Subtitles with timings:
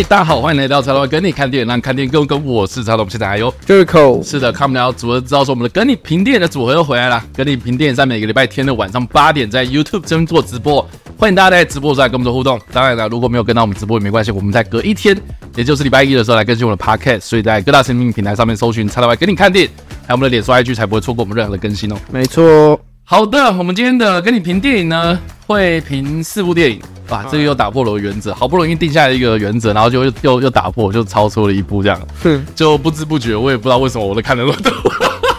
[0.00, 7.22] 嗨，大家好，欢迎来到叉 Y 跟你看电影，让看电影更跟我是叉 Y，现在还有 Jericho，是的，看不了组合知道说我们的跟你评电影的组合又回来了。
[7.34, 12.58] 跟你评电影在每个礼拜天的晚上八点在 YouTube 这边做直播，欢迎大家在直播时来跟我们做互动。
[12.72, 15.14] 当然了，如果没有跟到我们直播也没关系，我们在隔一天，
[15.54, 19.70] 也就是礼拜一的时候来更新我们的 Podcast，所以在各大声音平台上面搜寻叉 Y 跟你看电影，
[20.06, 21.96] 还有我们的脸书 IG 才不会错过我们任何的更新哦。
[22.10, 22.80] 没错。
[23.10, 26.80] 好的，我们今天的跟你评电影呢，会评四部电影。
[27.08, 34.72] 哇，这个又打破了原则，好不容易定下来一个原则，然后就又又又打破，就超出了一步，这样，哼，就不知不觉，我也不知道为什么我都看了那么多。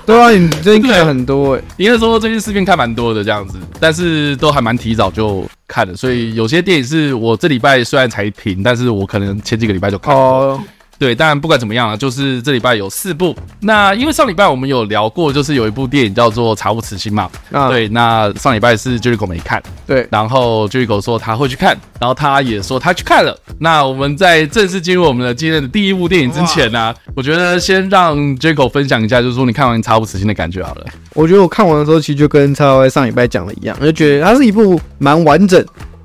[0.06, 10.20] 对啊，你最近看了很多诶，应该说最近视频看蛮多的这样子，但是都还蛮提早就看了，所以有些电影是我这礼拜虽然才评，但是我可能前几个礼拜就看了。
[10.20, 10.60] Oh.
[11.02, 13.36] 对，当然不管怎么样啊，就是这礼拜有四部。
[13.62, 17.28] 那因为上礼拜我们有聊过，就是有一部电影叫做《查无此心》嘛。
[17.52, 17.88] 啊，对。
[17.88, 20.08] 那上礼拜是 Jericho 没看，对。
[20.12, 23.36] 然后 Jericho 说他会去看，然后他也说他去看了。
[23.58, 30.86] 那我们在正式进入我们的今天的第一部电影之前呢，啊，我觉得先让 Jericho 分享一下，就是说你看完《查无此心》的感觉好了。
[31.16, 35.60] 我觉得我看完的时候，其实就跟叉 Y 上礼拜讲的一样，我就觉得它是一部蛮完整，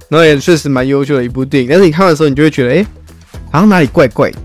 [0.08, 1.68] 然后也确实蛮优秀的一部电影。
[1.68, 2.86] 但是你看的时候，你就会觉得，哎，
[3.52, 4.38] 好像哪里怪怪的。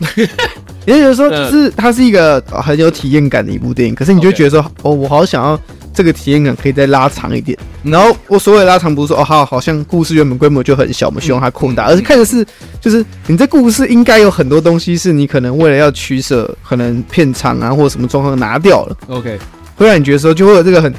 [0.86, 5.60] 也就是说，就是它是一个很有体验感的一部电影，可是你就觉得说，哦，我好想要
[5.92, 7.56] 这个体验感可以再拉长一点。
[7.82, 12.44] 然后我所谓的拉长，不是说哦，好，好像故事原本规模就很小，我们希望它扩大，而是看的是，
[12.80, 18.96] 就是你这故事应该有很多东西是你可能为了要取舍，可能片场啊或者什么状况拿掉了。
[19.08, 19.38] OK，
[19.76, 20.92] 会让你觉得说，就会有这个很，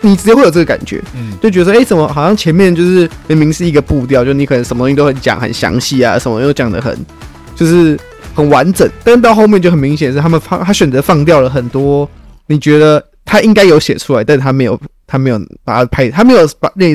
[0.00, 6.96] 你直接会有这个感觉，嗯，就觉得说，哎，怎么好像前面就是明明是一个步调，就你可能什么东西都很讲很详细啊，什么又讲的很，
[7.54, 7.96] 就是。
[8.38, 12.08] 很完整，但是到后面就很明显是他们放他选择放掉了很多，
[12.46, 16.94] 你觉得他应该有写出来，但是他没有，他没有把它拍，他没有把那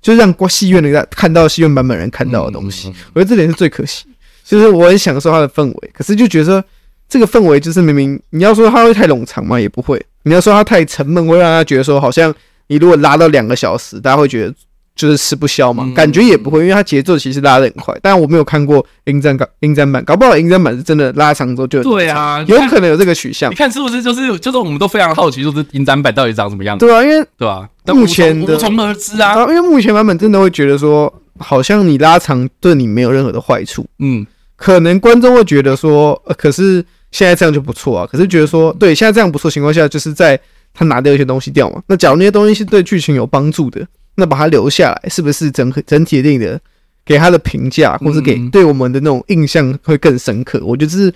[0.00, 4.04] 就是让过戏院的人看到戏院版本人看到的东西，我觉得这点是最可惜。
[4.44, 6.64] 就是我很享受他的氛围，可是就觉得说
[7.08, 9.58] 这个氛围就是明明你要说他会太冗长嘛？
[9.58, 10.00] 也不会。
[10.22, 12.32] 你要说他太沉闷，会让他觉得说好像
[12.68, 14.54] 你如果拉到两个小时，大家会觉得。
[14.96, 17.92] 就是吃不消嘛，感觉也不会，因为它节奏其实拉的很快。
[18.00, 23.50] 但我没有看过影展港影展版，搞不好影展版是真的拉长之后就对啊，有可能有这个取向。
[23.50, 26.86] 你看是不是就是就是我们都非常好奇，就是影展版到底长什么样子？
[26.86, 33.84] 对啊，因为对啊，目前的无从而知啊，因为目前版本真的会觉得说，好像你拉长对你没有任何的坏处。
[33.98, 38.06] 嗯，可能观众会觉得说，呃，可是现在这样就不错啊。
[38.06, 40.38] 可是觉得说，对，现在这样不错情况下，就是在
[40.72, 41.82] 他拿掉一些东西掉嘛。
[41.88, 43.84] 那假如那些东西是对剧情有帮助的。
[44.16, 46.60] 那把它留下来，是不是整整体电影的
[47.04, 50.60] 给他的评价，或是给对我们的那种印象会更深刻？
[50.64, 51.12] 我觉得这是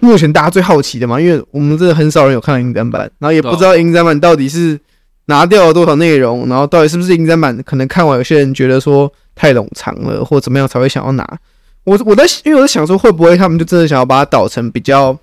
[0.00, 4.78] 目前大家最好奇的嘛，因为我们真的很少人有看到影展版，然后也不知道影展版到底是
[5.26, 11.38] 拿掉了多少内容，然后到底是不是影展版可能看完有些人觉得说太冗长了，或怎么样才会想要拿。
[11.84, 15.16] 我我在因为我在想说，会不会他们就真的想要把它导成比较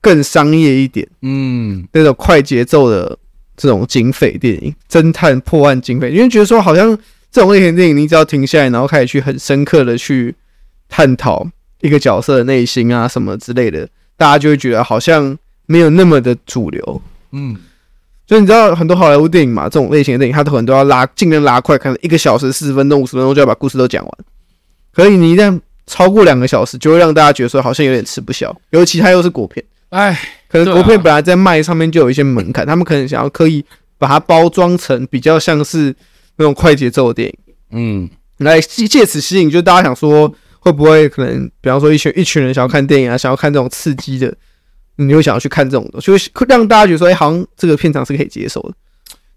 [0.00, 3.18] 更商业一点，嗯，那种快节奏的。
[3.56, 6.96] 这种警匪电影、侦探破案警匪，因为觉得说好像
[7.30, 10.34] 这种类型电影，你只要停下来，然后开始去很深刻的去
[10.88, 11.46] 探讨
[11.80, 15.36] 一个角色的内心啊什么之类的，大家就会觉得好像
[15.66, 17.02] 没有那么的主流。
[17.32, 17.56] 嗯，
[18.26, 24.18] 所以你知道很多好莱坞电影嘛，这种类型的电影，它都很多要拉，尽量拉快，可能一个小时四十分钟、五十分钟就要把故事都讲完。
[24.94, 29.62] 可以，你一旦超过两个小时，就会让大家觉得说好像有点吃不消，尤其它又是国片。
[29.96, 30.18] 哎，
[30.48, 33.64] 可能国片本来在卖上面就有一些门槛，啊、他们可能想要刻意
[33.96, 35.94] 把它包装成比较像是
[36.36, 37.34] 那种快节奏的电影，
[37.70, 40.30] 嗯，来借此吸引，就大家想说
[40.60, 44.34] 会不会可能，比方说一群一群人想要看电影啊，想要看这种刺激的，
[44.96, 48.74] 你会想要去看这种的，就会让大家觉得说，哎、欸，好像这个片场是可以接受的。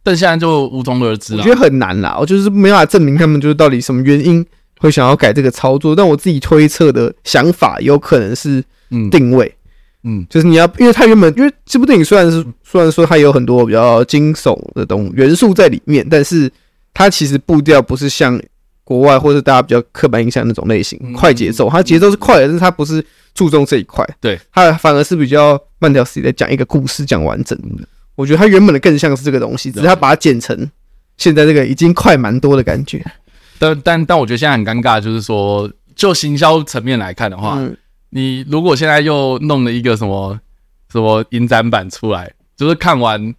[0.03, 4.45] 但现在就无从而知了，我觉得很难啦，我就是没办法证明他们就是到底什么原因
[4.79, 8.61] 会想要改这个操作，但我自己推测的想法有可能是
[9.09, 9.45] 定位。
[9.45, 9.58] 嗯
[10.03, 16.49] 嗯，就是你要，因为它原本，因为这部电影虽然是虽然说它有很多比较惊悚的东元素在里面，但是
[16.93, 18.41] 它其实步调不是像
[18.85, 23.05] 国外或者大家比较刻板印象那种类型，快节奏，它节奏是快的，但是它不是
[23.35, 27.85] 注重这一块，对，它反而是比较慢条斯理的讲一个故事讲完整的。
[28.15, 30.57] 我觉得它原本的更像是这个东西，只是它把它剪成
[31.17, 33.05] 现在这个已经快蛮多的感觉。
[33.59, 37.55] 但但但我觉得现在很尴尬，就是说就行销层面来看的话。
[37.57, 37.75] 嗯
[38.11, 40.39] 你如果现在又弄了一个什么
[40.91, 43.33] 什么影展版出来，就是看完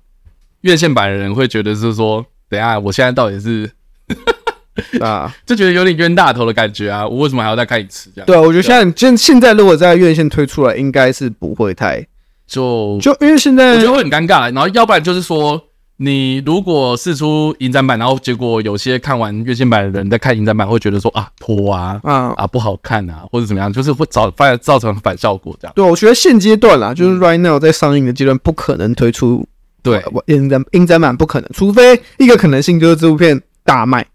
[0.63, 3.71] 院线版的人会觉得是说，等下我现在到底是
[5.01, 7.07] 啊， 就觉得有点冤大头的感觉啊！
[7.07, 8.11] 我为什么还要再看一次？
[8.15, 8.27] 这样？
[8.27, 12.07] 对啊，我觉得现在现现在如果在院线推出来，应该是不会太
[12.47, 14.53] 就就因为现在我觉得会很尴尬。
[14.55, 15.61] 然后要不然就是说，
[16.03, 25.73] 你如果试出影展版，然后结果有些看完院线版的人在看影展版，会觉得说啊拖啊啊啊不好看啊，或者怎么样，就是会造反而造成反效果这样。
[25.77, 29.47] 对，我觉得现阶段啦，就是 right now 在上映的阶段，不可能推出
[29.83, 34.07] 对影展影展版，不可能，除非一个可能性就是这部片大卖，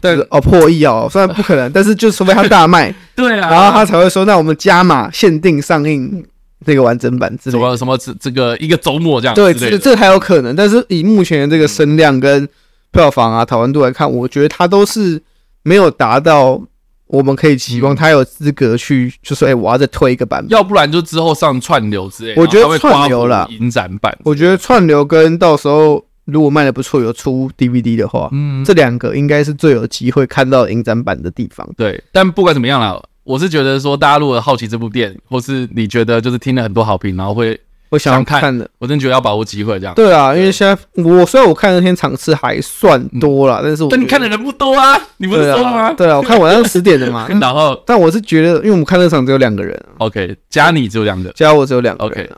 [0.00, 6.26] 对哦破亿哦，虽然不可能， 但是就除非它大卖，对啊，然后他才会说那我们加码限定上映。
[6.64, 10.56] 这个完整版之，什么什么这这个一个周末这样，对，这这还有可能。
[10.56, 12.48] 但是以目前的这个声量跟
[12.92, 15.22] 票房啊、讨论度来看，我觉得它都是
[15.62, 16.60] 没有达到
[17.08, 20.48] 我们可以期望它有资格去，就说哎，我要再推一个版本。
[20.48, 22.34] 要不然就之后上串流之类。
[22.40, 24.16] 我觉得串流啦，影展版。
[24.24, 31.68] 我觉得串流跟到时候如果卖的不错，有出 DVD 的话，嗯，这两个应该是最有机会看到影展版的地方。
[31.76, 33.00] 对，但不管怎么样啦。
[33.26, 39.94] 我是觉得说，大家如果好奇这部电影，或是你觉得就是听了很多好评，然后会会想看的，我真觉得要把握机会这样。
[39.96, 45.92] 对啊，因为现在我虽然我看那天场次还算多了，但是我但你看的人不多啊，你不是说吗？
[45.92, 47.28] 对啊，我看晚上 十点的嘛。
[47.40, 52.30] 然后，但我是觉得，因为我们看那场只有两个人，OK，加你只有两个，加我只有两个，OK。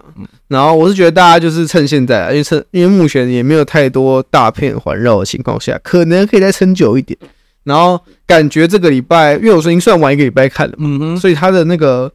[0.48, 7.18] 然后我是觉得大家就是趁现在，因为趁因为目前也没有太多大片环绕的情况下，可能可以再撑久一点。
[7.64, 12.10] 然后感觉这个礼拜，因为我说已经算晚一个礼拜看了，嗯哼，所以他的那个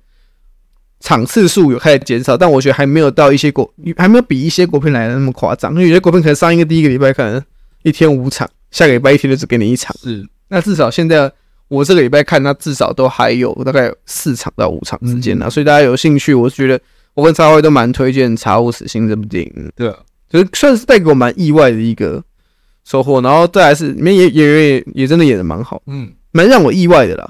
[1.00, 5.72] 场次数有开始减少，但我觉得还没有到一些国，还没有比一些国片来的那么夸张。
[5.74, 7.44] 因为有些国片可能上一个第一个礼拜可能
[7.84, 10.26] 一天五场，下个礼拜一天就只给你一场，是。
[10.48, 11.32] 那至少现在
[11.68, 16.80] 我这个礼拜看，它至少都还有大概四场到五场之间呢，所以大家有兴趣，我是觉得
[17.14, 19.98] 我跟查辉都蛮推荐《查无死心》这部电影，对啊，
[20.30, 22.24] 就是算是带给我蛮意外的一个。
[22.84, 27.30] 收获，然后再来是里面演演员也也真的演的蛮好，嗯，蛮让我意外的啦。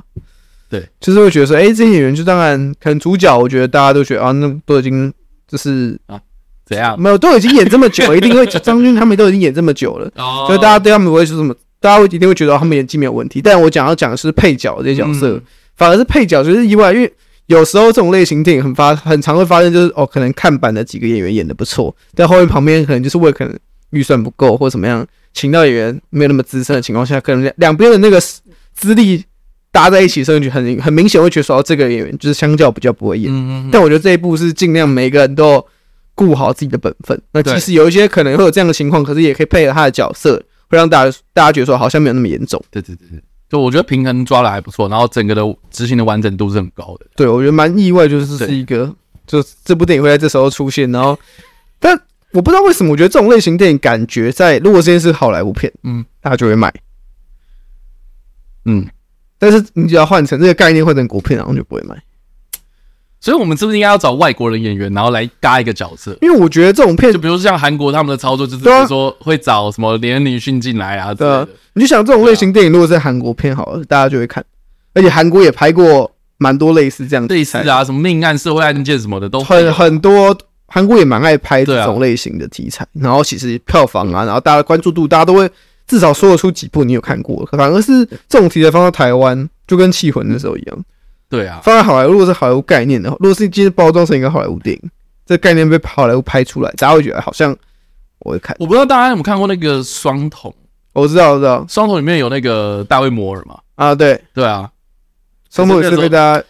[0.69, 5.13] 对，就是会觉得说，哎、欸，这些演员就当然可能主角，我觉得大家都觉得啊，那都已经
[5.47, 6.19] 就是啊
[6.65, 13.39] 怎样，没有都已经演这么久，一定会张军他们都已经演这么久了，哦，所以大家对他们不会说什么，大家会一定会觉得他们演技没有问题。
[13.39, 15.41] 但我讲要讲的是配角这些角色，嗯、
[15.75, 17.13] 反而是配角就是意外，因为
[17.45, 23.55] 有时候这种类型电影很发很常会发生，就是哦，可能看板的几个演员演的不错，但后面旁边可能就是为可能
[23.91, 25.05] 预算不够或怎么样。
[25.33, 28.21] 请到演员没有那么资深的情况下，可能两边的那个
[28.73, 29.23] 资历
[29.71, 33.31] 搭在一起，所以就很很明显会觉得说，这个演员就是相较比较不会演。
[33.31, 33.69] 嗯嗯嗯。
[33.71, 35.65] 但我觉得这一部是尽量每个人都
[36.13, 37.19] 顾好自己的本分。
[37.31, 40.35] 那其实有一些可能会有这样的情况，可是也可以配合他的角色，
[40.69, 42.63] 会让大家大家觉得说好像没有那么严重。
[42.69, 45.41] 对对对对，就我觉得平衡抓的还不错，然后整个的
[45.71, 47.07] 执行的完整度是很高的。
[47.15, 48.93] 对，我觉得蛮意外，就是是一个
[49.25, 51.17] 就这部电影会在这时候出现，然后
[51.79, 51.99] 但。
[52.33, 56.73] 我不知道为什么，我觉得这种类型电影感觉在如果这件事是好莱坞片，嗯，大家就会买，
[58.65, 58.85] 嗯，
[59.37, 61.95] 但是你只要换成这个概念换成国片，然后就不会买。
[63.19, 66.17] 所以，我们是不是应该要找外国人演员，然后来搭一个角色？
[66.21, 71.47] 因为我觉得这种片，就比如说像韩国他们的操作，就是比如说会找什么连恩尼逊进来啊，对啊。
[71.73, 74.43] 你就想这种类型电影，如果是韩国片好了，大家就会看，
[74.93, 80.37] 而且韩国也拍过蛮多类似这样类似啊，什么命案、社会案件什么的都很很多。
[80.73, 85.47] 韩国也蛮爱拍这种类型的题材，啊、然后其实票房啊，然后大家的关注度，大家都会
[85.85, 87.47] 至少说得出几部你有看过。
[87.51, 90.85] 反而是这种题材放到台湾，就跟《气魂》的时候一样。
[91.29, 94.89] 对啊，放在好莱坞，如果是好莱坞概念的话，如果是今天包装成一个好莱坞电影，
[95.27, 97.55] 这概念被好莱坞拍出来，大家会觉得好像
[98.21, 98.57] 我会看。
[98.59, 100.49] 我不知道大家有没有看过那个《双瞳》？
[100.93, 103.59] 我知道，我知道，《双瞳》里面有那个大卫·摩尔嘛？
[103.75, 104.71] 啊，对，对啊，
[105.55, 106.43] 《双瞳》也是被大家。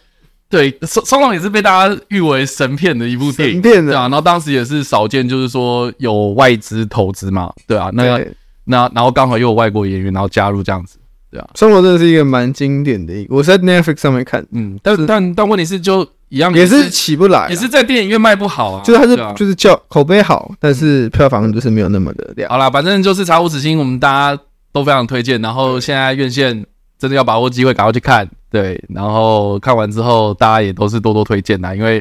[0.54, 8.24] 对，双双龙也是被大家誉为神片的一部电影，对啊，然后当时也是少见，就是说有外资投资嘛，对啊，那个
[8.66, 10.96] 那然后刚好又有外国演员，然后加入这样子，
[11.28, 22.48] 对啊，双龙真的是一个蛮经典的一个，我是在 Netflix 上面看，嗯，但但但问题是就一样，也是起不来，也是在电影院卖不好啊，就是它是就是叫口碑好，但是票房就是没有那么的亮。
[22.48, 24.40] 好啦，反正就是《茶无此心》，我们大家
[24.72, 26.64] 都非常推荐，然后现在院线
[26.96, 28.30] 真的要把握机会，赶快去看。
[28.54, 32.00] 对，然后看完之后，大家也都是多多推荐啦，因为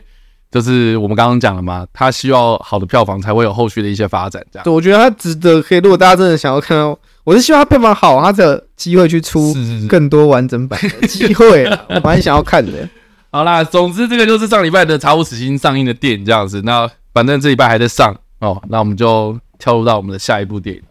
[0.51, 4.63] 就是我们刚刚讲了嘛，他需要好的票房才会有后续的一些发展，这样。
[4.63, 5.79] 对，我觉得他值得，可以。
[5.79, 9.51] 如果大家真的想要看到，我是希望他票房好，他才有机会去出
[9.89, 12.87] 更多完整版的 机会，我蛮想要看的。
[13.33, 16.61] 好啦，总之这个就是上礼拜的《查无此心》上映的电影这样子。
[16.63, 20.83] 那反正这礼拜还在上哦，那我们就跳入到我们的下一部电影。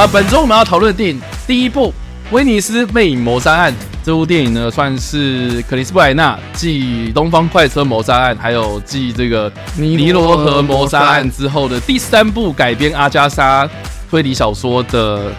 [0.00, 1.92] 好了，本周我们要讨论的电影第一部
[2.30, 13.68] 威尼斯魅影谋杀案这部电影呢，算是克里斯布莱纳继《东方快车谋杀案》还有继这个《尼罗河谋杀案》之后的第三部改编阿加莎
[14.10, 15.30] 推理小说的，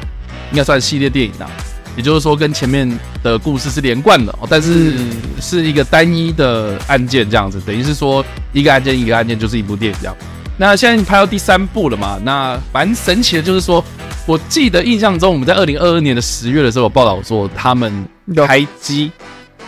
[0.52, 1.50] 应该算系列电影啊。
[1.98, 2.88] 也就是说，跟前面
[3.24, 4.94] 的故事是连贯的，但是
[5.42, 10.16] 是一个单一的案件这样子，等于是说一个案件一个案件就是一部电影这样。
[10.58, 12.20] 那现在你拍到第三部了嘛？
[12.24, 13.84] 那蛮神奇的，就是说，
[14.26, 18.06] 我记得印象中我们在二零二二年的十月的时候有报道说他们
[18.48, 19.12] 开机，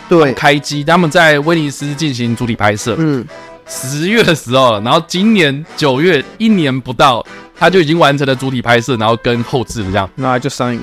[0.08, 3.26] 对，开机，他们在威尼斯进行主体拍摄，嗯，
[3.66, 7.24] 十月的时候了，然后今年九月一年不到，
[7.58, 10.80] 他就已经完成了主体拍摄，然后跟后置的这样，那就上映。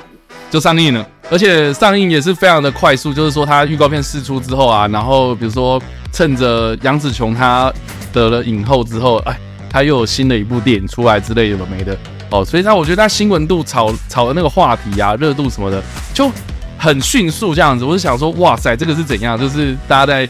[0.50, 3.10] 就上映了，而且上映也是非常的快速。
[3.14, 5.82] 就是说，他预告片释出之后啊，然后比如说
[6.12, 7.72] 趁着杨紫琼她
[8.12, 9.34] 得了影后之后，哎，
[9.72, 11.96] 他又有新的一部电影出来之类的，有没的
[12.30, 12.44] 哦。
[12.44, 16.30] 所以他我觉得他新闻度炒炒的那个话题啊，热度什么的就
[16.78, 17.84] 很迅速这样子。
[17.84, 19.38] 我就想说，哇塞，这个是怎样？
[19.38, 20.28] 就是大家在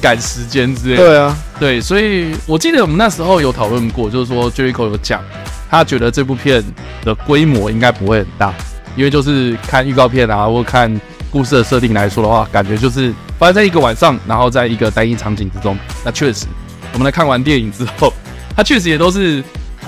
[0.00, 1.02] 赶时间之类的。
[1.02, 5.20] 对啊，对，所以我记得我们那时候有讨论过，就是说 Jericho 有讲，
[5.68, 6.62] 他觉得这部片
[7.02, 8.54] 的规模应该不会很大。
[8.96, 15.78] 因为就是看预告片啊，或看故事的设定来说的话，感觉就是发生在一个晚上，然后在一个单一场景之中。
[16.04, 16.46] 那确实，
[16.92, 18.12] 我们来看完电影之后，
[18.58, 19.40] 它确实也都是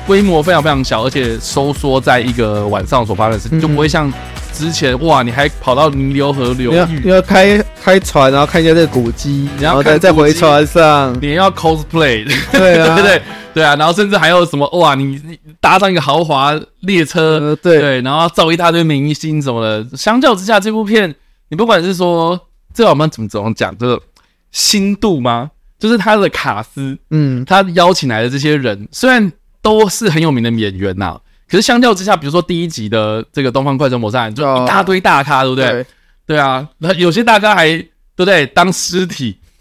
[0.07, 4.11] 规模非常非常小，而且收缩在一个晚上所发生的事情，就不会像
[4.53, 13.23] 之前哇，你还跑到泥流河流域，你要开开船，然后看一下这个古迹，然后再再回船上，你要 cosplay， 对啊，对不对？
[13.53, 15.21] 对啊，然后甚至还有什么哇，你
[15.61, 19.97] 搭上一个豪华列车，呃、对对，然后造一大堆明星什么的。
[19.97, 21.13] 相较之下，这部片
[21.49, 22.39] 你不管是说
[22.73, 24.01] 这我们怎么怎么讲，这个
[24.53, 25.51] 新度吗？
[25.81, 35.71] 就是他的卡司，嗯，他邀请来的这些人，虽然都是很有名的演员呐、啊，可是相较之下，比如说第一集的这个《东方快车谋杀案》，就一大堆大咖，对不对？
[35.71, 35.87] 对，
[36.27, 38.47] 对啊，那有些大咖还对不对？
[38.47, 39.39] 当尸体。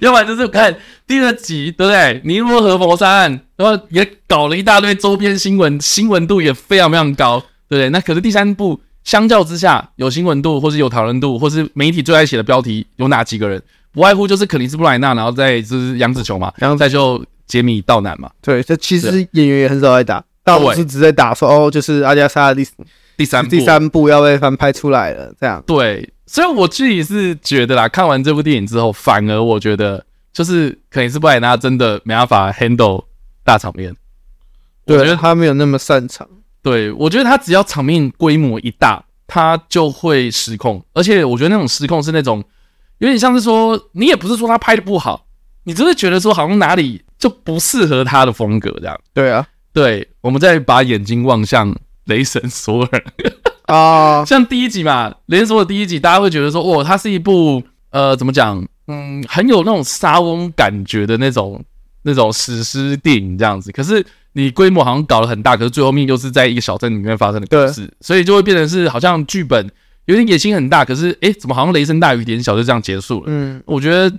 [0.00, 0.72] 要不然就是看
[1.04, 2.20] 第二集，对不对？
[2.24, 7.90] 尼罗河谋杀案，然后也搞了一大堆周边新闻，新闻度也非常非常高，对不对？
[7.90, 13.60] 那可是第三部相较之下，有新闻度，或是有讨论度，或是媒体最爱写的标题有哪几个人？
[13.94, 18.30] 不外乎就是克里斯布莱纳，然后再就是杨紫琼嘛，然后再就杰米道南嘛。
[18.42, 22.70] 对，这其实演员也很少在打，大部分是只在打说哦，就是阿加莎的第
[23.16, 26.12] 第三第三部要被翻拍出来了，这样对。
[26.26, 33.04] 所以我自己是觉得啦，看完这部电影之后，反而我觉得就是克里斯布莱纳真的没办法 handle
[33.44, 33.94] 大场面。
[34.86, 36.26] 对，我觉得他没有那么擅长。
[36.62, 40.82] 对，我觉得他只要场面规模一大，他就会失控。
[40.94, 42.42] 而且我觉得那种失控是那种
[42.98, 45.26] 有点像是说，你也不是说他拍的不好，
[45.64, 48.98] 你只是觉得说好像哪里就不适合他的风格这样。
[49.12, 51.74] 对啊，对，我们再把眼睛望向
[52.04, 53.04] 雷神索尔。
[53.66, 61.64] 啊，uh, 像第一集嘛，雷神索尔第一集，大家会觉得说，哇，它是一部呃，怎么讲，嗯，很有那种沙翁感觉的那种
[62.02, 63.72] 那种史诗电影这样子。
[63.72, 69.70] 可是你规模好像搞得很大，可是最后面又是在一个小镇里面发生的故事，对所以就会变成是好像剧本
[70.06, 73.24] 有点野心很大，可是哎，怎么好像雷声大雨点小就这样结束了？
[73.26, 74.14] 嗯，我觉得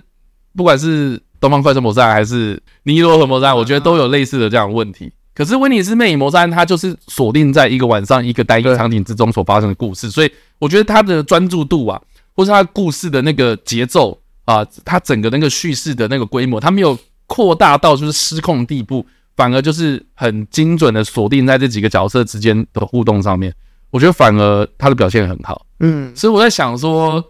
[0.54, 5.12] 不管是东方快车谋杀案还是尼罗河谋杀案，我觉得都有类似的这样的问题。
[5.34, 12.00] 可是威尼斯魅影谋杀案，它就是锁定在一个晚上一个单一场景之中所发生的故事，所以我觉得它的专注度啊，
[12.34, 19.04] 或是它故事的那个节奏啊，它整个那个叙事的那个规模，它没有扩大到就是失控的地步，
[19.36, 23.54] 反而就是很精准的锁定在这几个角色之间的互动上面。
[23.90, 27.20] 我觉得反而他的表现很好，嗯，所以我在想说，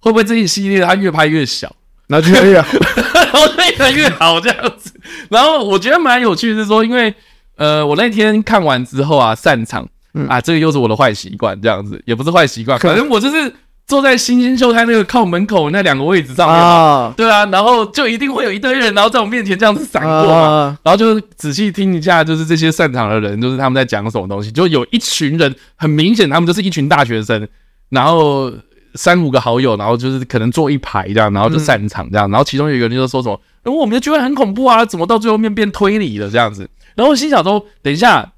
[0.00, 1.74] 会不会这一系列他越拍越小，
[2.06, 2.78] 然后越好，
[3.14, 4.92] 然后越来越好这样子。
[5.28, 7.14] 然后我觉得蛮有趣的是说，因为。
[7.56, 12.02] 呃，我那天看完之后啊，散场，嗯、啊，这个又是我的坏习惯，这样子。
[12.04, 13.54] 也不是坏习惯，可能我就是
[13.86, 17.12] 坐在新星秀台那个靠门口那两个位置上面，啊。
[17.16, 27.46] 对啊，然后就一定会有一堆人，然后在我面前这样子闪过嘛，啊、然后就仔细听一下，就是这些散场的人，就是他们在讲什么东西，就有一群人，很明显他们就是一群大学生，
[27.90, 28.52] 然后
[28.94, 36.68] 三五个好友，然后就是可能坐一排这样，然后就散场这样，嗯、然后其中有一个人就说什么，因为我们的聚会很恐怖啊，怎么到最后面变推理了这样子。
[36.94, 38.33] 然后我心想说：“等一下，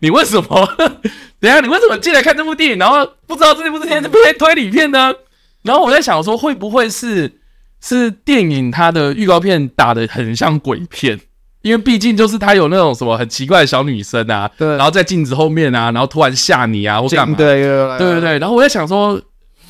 [0.00, 0.68] 你为什么？
[1.40, 2.78] 等一下，你为什么进来看这部电影？
[2.78, 5.12] 然后不知道这部是推推理片呢？”
[5.62, 7.40] 然后我在想说，会不会是
[7.80, 11.20] 是电影它的预告片打的很像鬼片？
[11.62, 17.34] 因为毕竟就是它有那种什么很奇怪的小女生啊，对，然后在镜子后面啊，然后突然吓你啊，或干嘛？
[17.36, 18.38] 对对对对。
[18.38, 19.20] 然后我在想说，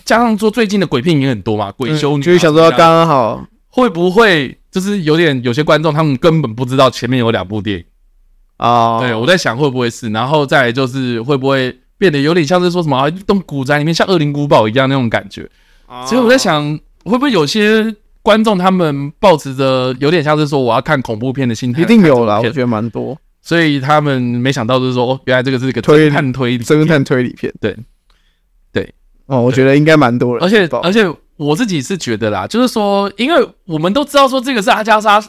[0.05, 4.59] 加上说最近的鬼片也很多嘛，鬼修女，就是想说刚刚好，会不会？
[4.73, 7.85] 就是有点有些观众他们根本不知道前面有两部电影
[8.57, 15.49] 啊，对，我在想会不会是，然后再来就是会不会变变得有点像是说什么啊，一栋古宅里面像恶灵古堡一样那种感觉。
[16.07, 16.63] 所以我在想，
[17.05, 21.81] 会不会有些观众他们抱持着有点像是说我要看恐怖片的心态？
[21.81, 23.17] 一定有啦，我觉得蛮多。
[23.41, 27.53] 所以他们没想到就是说，哦，原来这个是一个侦探推理、侦探推理片。
[27.59, 27.75] 对，
[28.71, 28.93] 对，
[29.27, 30.43] 哦，我觉得应该蛮多人。
[30.43, 35.23] 而且，而且我自己是觉得啦，就是说，因为我们都知道说这个是阿加莎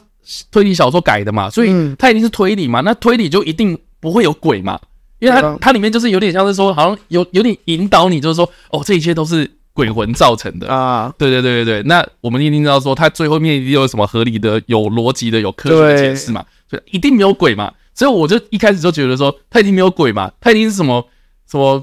[0.51, 2.81] 推理小说改的嘛，所以它一定是推理嘛。
[2.81, 4.79] 那推理就一定不会有鬼嘛。
[5.19, 11.13] 因为它它里面就是有点像是说，好像有有点引导你，就是说，哦，这一切都是鬼魂造成的啊！
[11.17, 17.71] 对对对对对，那我们一定知道说，它最后面一定有什么合理的、有逻辑的、有科学的解释嘛，所以一定没有鬼嘛。
[17.93, 21.07] 所以我就一开始就觉得说，它一定没有鬼嘛，它一定是什么
[21.49, 21.81] 什么。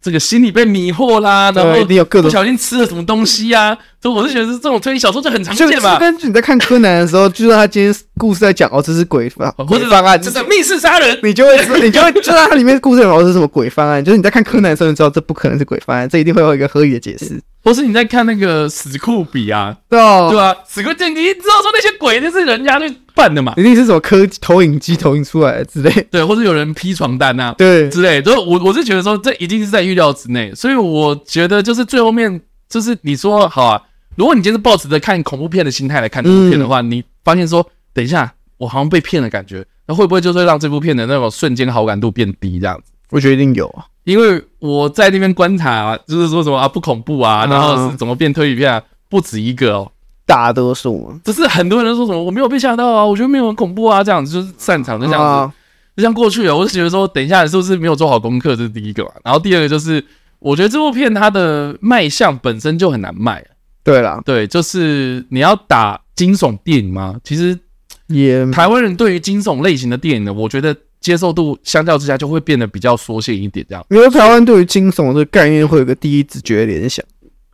[0.00, 5.98] 这个心里被迷惑啦，然后你有各种不小心吃了什么东西啊，所以我是觉得这种推理小说就很常见嘛。
[5.98, 14.04] 根据你在看柯南的时候，就算他今天故事在讲哦，这是鬼方或者方案，这是密室杀人，你就会你就会知道它里面故事讲的是什么鬼方案。
[14.04, 17.40] 就是你在看柯南的时候，你知道这不可能是鬼方案，这一定会有一个合理的解释。
[17.68, 33.82] 或是你在看那个史库比啊，对啊，对啊，史库比，你知道说那些鬼就是人家去扮的嘛，一定是什么科投影机投影出来的之类，对，或者有人披床单啊，对，之类，所以我我是觉得说这一定是在预料之内，所以我觉得就是最后面就是你说好啊，
[34.16, 42.92] 如果你今天是抱持着看恐怖片的心态来看这部片的话，嗯、你发现说等一下我好像被骗的感觉，那会不会就是会让这部片的那种瞬间好感度变低这样子？
[43.10, 43.84] 我觉得一定有啊。
[44.08, 49.92] 因为我在那边观察啊，就是说什么啊不恐怖啊，然后是怎么变推理片啊，不止一个哦，
[50.24, 55.54] 大多数，只是很多人说什么我没有被吓到啊，我觉得没有很恐怖啊，这样子就是擅长就这样子，
[55.98, 60.02] 就像过去啊，我就觉得说等一下是不是没有做好功课，这是第一个嘛，然后第二个就是
[60.38, 63.44] 我觉得这部片它的卖相本身就很难卖，
[63.84, 67.16] 对啦，对，就是你要打惊悚电影吗？
[67.22, 67.58] 其实
[68.06, 70.74] 也台湾人对于惊悚类型的电影呢，我觉得。
[71.00, 73.84] 接受度相较之下就会变得比较缩限一点，这样。
[73.90, 77.04] 因为台湾对于惊悚这个概念会有个第一直觉联想，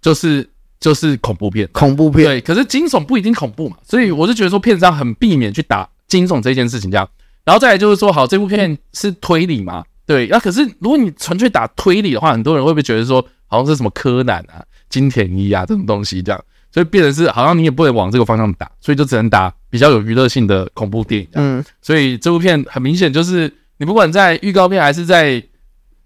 [0.01, 0.49] 就是
[0.81, 2.25] 就是恐怖片，恐怖片。
[2.25, 7.09] 对，可是惊悚不一定恐怖嘛，所以我就觉得说片商很避免去打惊悚这件事情这样。
[7.45, 9.85] 然后再来就是说，好，这部片是推理嘛？
[10.07, 16.45] 对，那可是如果你纯粹打推理的话，很多人会不会觉得说，好像是什么柯南啊、金田一啊这种东西这样？
[16.73, 21.27] 所以变成是好像你也不能往这个方向打，所以就只能打比较有娱乐性的恐怖电影。
[21.33, 25.43] 嗯，所以这部片很明显就是你不管在预告片还是在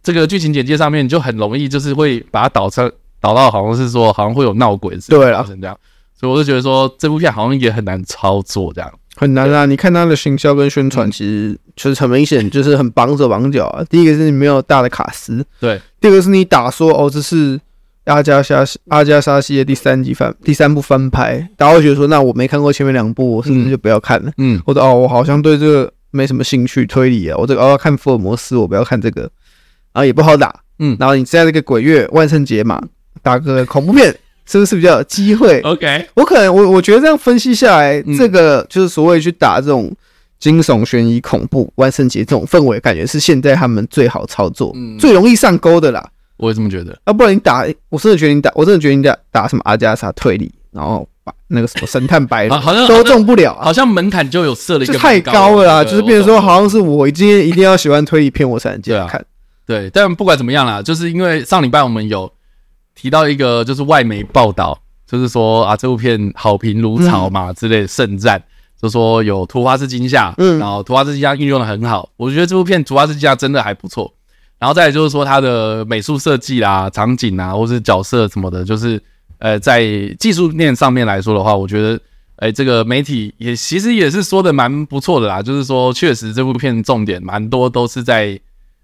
[0.02, 5.78] 这个剧情简介上面，你就很容易就是会把它导成导到好像是说好像会有闹鬼的事情发生这样。
[6.18, 9.66] 所以我就觉得说这部片好像也很难操作这样，很难啊！
[9.66, 13.84] 你看它的行销跟宣传，其实就是很明显就是很绑手绑脚啊。
[13.90, 17.60] 第一个是你没有大的卡司，对；第二个是你打说哦这是。
[18.08, 24.32] 阿加莎阿加莎系列第三集翻第三部翻拍，大家会觉得说，那我没看过前面两部，我是不是就不要看了？
[24.38, 29.22] 嗯，或者哦，我好像对这个没什么兴趣，推理啊，我这个哦要看福尔摩斯，我不要看这个，
[29.92, 32.82] 然后也不好打，嗯，然后你在这个鬼月万圣节嘛，
[33.22, 34.14] 打个恐怖片
[34.46, 39.94] 是不是比较有机会？OK，我可能我我觉得这样分析下来，这个就是所谓去打这种
[40.38, 46.08] 惊悚悬疑恐怖万圣节这种氛围，感觉是现在他们最好操作，最容易上钩的啦。
[46.38, 59.24] 我也这么觉得，啊，不然你打，我真的觉得你打，我真的觉得你打打什么阿加莎推理，然后把那个什么神探白人，好像都中不了，好像门槛就有设了一个太高了啦，就是变成说好像是我今天一定要喜欢推理片，我才能进来看。
[59.66, 62.30] 对，但不管怎么样啦，就是因为上礼拜我们有
[62.94, 68.42] 提到一个就是外媒报道，就是说啊这部片好评如潮嘛之类的盛赞，
[68.80, 74.10] 就说有突发式惊吓，嗯，然后突发式惊吓运用的很好，我觉得这部片突发式惊吓真的还不错。
[74.58, 79.00] 然后再来就是说，它的美术设计啦、场景啊，或是角色什么的，就是
[79.38, 79.86] 呃，在
[80.18, 82.00] 技术面上面来说的话，我觉得，
[82.36, 85.40] 哎，这个媒体也其实也是说的蛮不错的啦。
[85.40, 88.38] 就是说，确实这部片重点蛮多都是在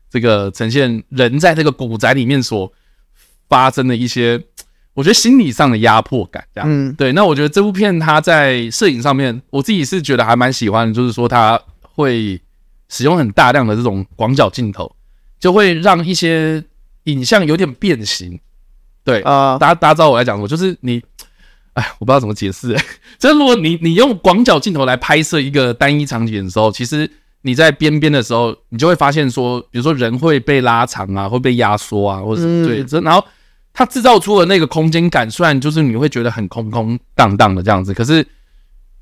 [0.09, 2.73] 这个呈现人在这个古宅里面所
[3.49, 4.41] 发生的一些，
[4.95, 6.71] 我觉得心理上的压迫感，这样。
[6.71, 7.13] 嗯，对。
[7.15, 12.41] 那我觉得这部片它在摄影上面，我自己是觉得还蛮喜欢的，就是说它会
[12.89, 14.95] 使用很大量的这种广角镜头。
[15.45, 16.65] 就会让一些
[17.03, 18.41] 影像有点变形，
[19.05, 21.03] 对啊，大家大家知道我在讲什么，就是你，
[21.75, 22.75] 哎，我不知道怎么解释，
[23.21, 27.11] 就是如果你你用广角镜头来拍摄一个单一场景的时候，其实
[27.43, 33.23] 你在边边的时候，你就会发现说，比如说人会被拉长啊，会被压缩啊，或者是对，这然后
[33.75, 38.27] 它制造出的那个空间感，虽然就是你会觉得很空空荡荡的这样子，可是，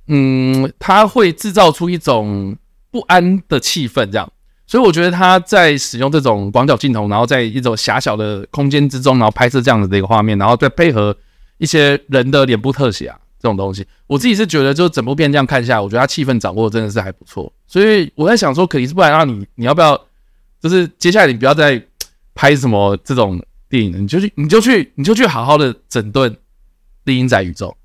[0.09, 2.57] 嗯，它会制造出一种
[2.91, 4.33] 不安的气氛，这样。
[4.73, 11.15] 所以我觉得他在使用这种广角镜头，然后在一种狭小的空间之中，然后拍摄这样子的一个画面，然后再配合
[11.59, 17.53] 一些人的脸部特写啊，这种东西，我自己是觉得，就整部片这样看下来，我觉得他气氛掌握的真的是还不错。
[17.67, 19.95] 所以我在想说，肯定是不然让，你你要不要，
[20.59, 21.79] 就是接下来你不要再
[22.35, 26.35] 拍什么这种电影，你就去，你就去，你就去好好的整顿
[27.05, 27.77] 厉阴宅宇宙。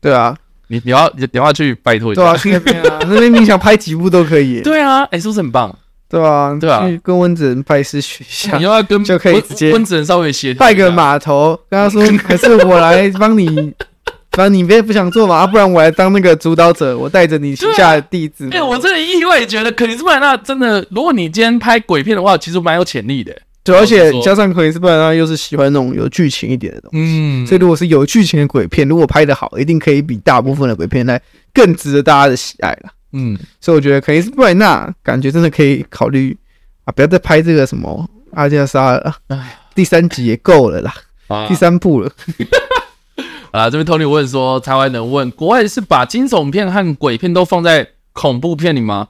[0.00, 0.34] 对啊，
[0.68, 2.22] 你你要你要去拜托一下。
[2.22, 4.62] 对啊，去那边啊，那边你想拍几部都可以。
[4.62, 5.78] 对啊，哎，是不是很棒？
[6.12, 13.72] 对啊，对啊，跟温子仁拜师学一下，你要跟就可以直接温子仁稍微协调，拜个码头，跟他说，还是我来帮你。
[14.32, 18.48] 反正你别不想做嘛，啊，不然我来当那个主导者，我带着你旗下的弟子。
[18.52, 23.34] 哎，我真的意外觉得，克里斯布兰纳真的，如果你今天拍鬼片的话，其实蛮有潜力的。
[23.62, 31.20] 对，而且加上克里斯布兰纳又是喜欢那种有剧情一点的东西，嗯，所以如果是有剧情的鬼片，如果拍得好，一定可以比大部分的鬼片来
[31.52, 32.90] 更值得大家的喜爱了。
[33.12, 36.36] 嗯，所以我觉得可以是布莱纳感觉真的可以考虑
[36.84, 40.94] 啊，不要再拍这个什么阿加莎了，哎，第三集也够了啦，
[41.28, 42.10] 啊，第三部了。
[43.52, 49.08] 啊，这边 Tony 问说，台湾人问，国外是把惊悚片和鬼片都放在恐怖片里吗？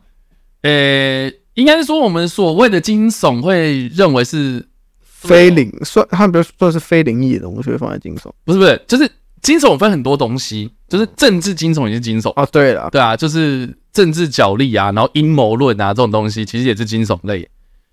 [0.63, 4.67] 呃、欸，应该是说我们所谓的惊悚会认为是
[5.01, 9.09] 非灵，算他们比如说是非灵异的东西会放在惊悚，不是不是，就是
[9.43, 12.31] 惊悚分很多东西，就是政治惊悚也是惊悚。
[12.33, 17.49] 啊，对了，对啊，就是政治角力啊，然后阴谋论啊这种东西其实也是惊悚类，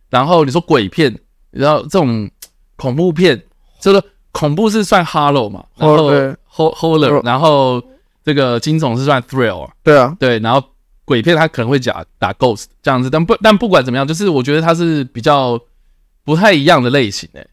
[0.09, 1.19] 然后你说鬼片，
[1.51, 2.29] 然后这种
[2.75, 3.43] 恐怖片，
[3.79, 4.01] 就是。
[4.31, 6.11] 恐怖是算 horror 嘛，然后
[6.47, 7.83] horror，然后
[8.23, 10.63] 这个惊悚是算 thrill，对啊，对，然后
[11.03, 15.59] 鬼片它可能会讲打 ghost 这样子，但不但不管怎么样，就是我觉得它是比较
[16.23, 17.45] 不太一样的类型诶，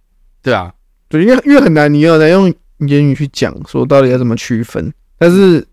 [0.43, 0.71] 对啊，
[1.09, 2.55] 对，因为因为很难，你要来用
[2.87, 5.67] 言语去讲说到底要怎么区分，但是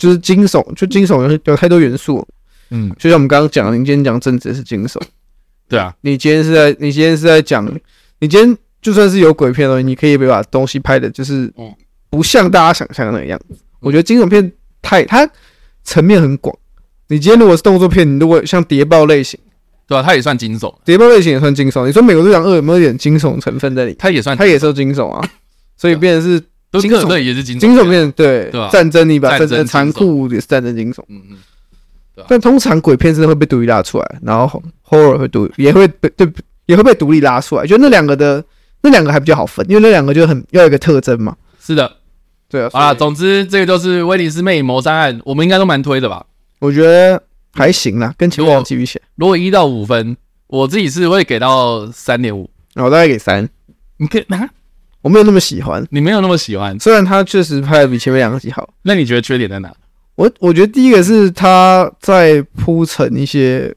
[0.00, 2.26] 就是惊悚，就惊悚有有太多元素，
[2.70, 5.00] 嗯，就像我们刚刚讲的，你今天讲政治是惊悚，
[5.68, 7.64] 对啊，你今天是在你今天是在讲，
[8.18, 8.58] 你今天。
[8.82, 11.52] 就算是有鬼片的东西，你可以别把东西拍的，就是
[12.08, 13.54] 不像大家想象的那个样子。
[13.80, 15.30] 我觉得惊悚片太它
[15.84, 16.56] 层面很广。
[17.08, 19.38] 你今天如果是动作片，你如果像谍报类型，
[19.86, 20.02] 对吧？
[20.02, 20.74] 它也算惊悚。
[20.82, 21.86] 谍报类型也算惊悚。
[21.86, 23.94] 你说《美国队长二》有没有一点惊悚成分在里？
[23.98, 25.30] 它也算，它也是惊悚啊。
[25.76, 28.12] 所以变成是惊悚，对，也是惊惊悚片。
[28.12, 31.02] 对，战争你把战争残酷也是战争惊悚。
[31.08, 31.36] 嗯嗯。
[32.28, 36.30] 但通常鬼片真的会被独立拉出来，然后 horror 会独也会被对
[36.66, 37.66] 也会被独立拉出来。
[37.66, 38.44] 就那两个的。
[38.82, 41.36] 那两个还比较好分，因为那两个就很要有一个特征嘛。
[41.60, 41.98] 是的，
[42.48, 42.70] 对啊。
[42.72, 46.24] 啊，总之这个就是威尼斯魅影谋杀案，我们应该都蛮推的吧？
[46.60, 49.04] 我觉得还行啦，跟前面两集比起来。
[49.16, 53.46] 如果一到五分，我自己是会给到三点五，我大概给三。
[53.98, 54.48] 你可以啊？
[55.02, 56.78] 我没有那么喜欢，你没有那么喜欢。
[56.78, 59.72] 虽然他确实拍的比前面两集好，那你觉得缺点在哪？
[60.14, 63.74] 我我觉得第一个是他在铺陈一些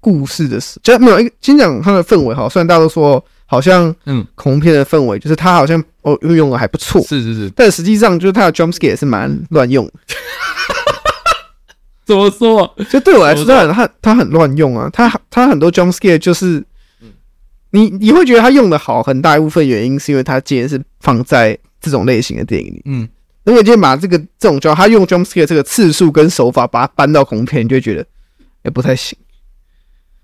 [0.00, 2.48] 故事的时候，就没有一个先讲他的氛围哈。
[2.48, 3.24] 虽然大家都说。
[3.50, 9.90] 好像，嗯，恐怖片的氛围就是他好像哦运用的还不错，是是是，但实际上就是他的 jump scare 也是蛮乱用。
[12.04, 12.70] 怎么说？
[12.90, 16.62] 就对我来说，他很他他很乱用啊，他他很多 jump scare 就是，
[17.70, 23.08] 你你会觉得他用的好，很大一部分原因是因为他今天是放在这种类型的电影里，嗯，
[23.44, 28.06] 如果今天把这个这种叫他用 jump scare 这个次数跟手法把它搬到恐怖片，你就会觉得
[28.64, 29.18] 也不太行。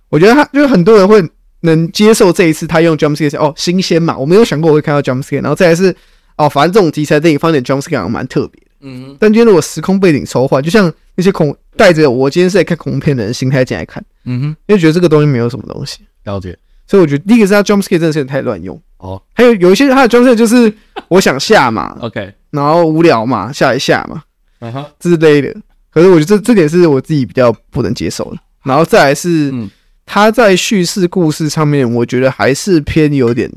[0.08, 1.22] 我觉得他就是很多人会。
[1.66, 5.96] 能接受这一次他用 jump scare 哦，新鲜嘛，我没有想过我会看到 jump scare，然后再来是
[6.36, 16.54] 哦，反正这种题材电影放点 jump scare 蛮特别的，嗯，但今天如果时空背景抽换，就像那些恐带着我今天是在看恐怖片的人心态进来看，嗯哼，因为觉得这个东西没有什么东西，了解，
[16.86, 18.80] 所以我觉得第一个是他 jump scare 真的是太乱用。
[18.98, 20.72] 哦，还有有一些他的 jump scare 就是
[21.08, 24.22] 我想下嘛，OK，然后无聊嘛，下一下嘛，
[24.60, 25.54] 嗯哼，之类的，
[25.90, 29.50] 可是我觉得这这点是我自己比较不能接受的，然后再来是。
[29.52, 29.70] 嗯。
[30.06, 33.50] 他在叙事故事上面，我觉得还是偏有点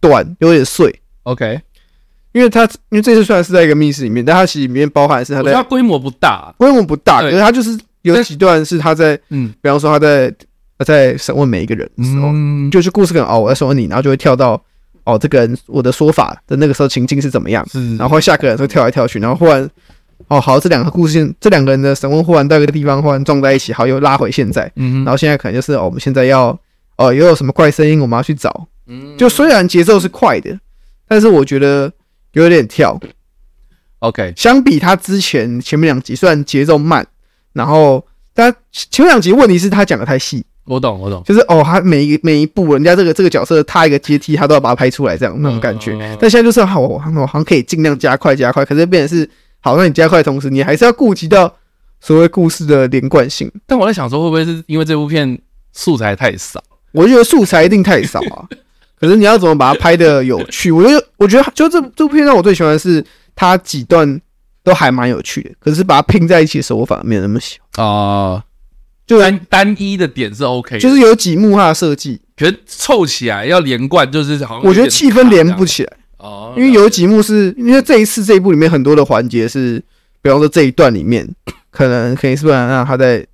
[0.00, 0.92] 短，有点碎。
[1.22, 1.60] OK，
[2.32, 10.34] 因为他因为这次虽然是在一个密室里面，但他其实里面包含是他的规模不大，规模不大，可是他就是有几段是他在，嗯，比方说他在
[10.78, 14.62] 他在审问每一个人的时候，嗯，就是故事可能哦，我在审问你，然后就会跳到
[15.04, 19.68] 哦，这个人我的说法的那个时候情境是怎么样，是，然后下个人会跳来跳去，然后忽然。
[20.26, 26.48] 哦，好，这两个故事，这两个人的审问忽然到一个地方，忽然撞在一起，好，又拉回现在，嗯，然后现在可能就是，哦，我们现在要，
[26.96, 30.58] 哦，又有什么怪声音，我们要去找，嗯，就虽然节奏是快的，
[31.06, 31.90] 但是我觉得
[32.32, 33.00] 有点跳
[34.00, 37.06] ，OK，相比他之前前面两集，虽然节奏慢，
[37.54, 49.28] 然后但前面两集问题是他讲的太细，我懂，我懂，就是哦，他每一每一步，人家这个这个角色踏一个阶梯，他都要把它拍出来，这样那种感觉，但现在就是好，我好像可以尽量加快加快，可是变成是。
[49.60, 51.52] 好，那你加快的同时，你还是要顾及到
[52.00, 53.50] 所谓故事的连贯性。
[53.66, 55.36] 但我在想说，会不会是因为这部片
[55.72, 56.62] 素材太少？
[56.92, 58.46] 我觉得素材一定太少啊。
[59.00, 60.70] 可是你要怎么把它拍的有趣？
[60.70, 63.04] 我觉得，我觉得就这这部片让我最喜欢的是
[63.34, 64.20] 它几段
[64.62, 65.50] 都还蛮有趣的。
[65.58, 68.44] 可是把它拼在一起的时候，我反而没有那么喜欢啊。
[69.08, 75.92] 就单单一的点是 OK，就是有几幕它的设计，可是凑起来要连贯，就是好像我觉得气氛连不起来。
[76.18, 79.82] 哦，因为有几幕是因为这一次这一部里面很多的环节是，
[80.20, 81.26] 比方说这一段里面
[81.70, 83.24] 可能可以是不然让他在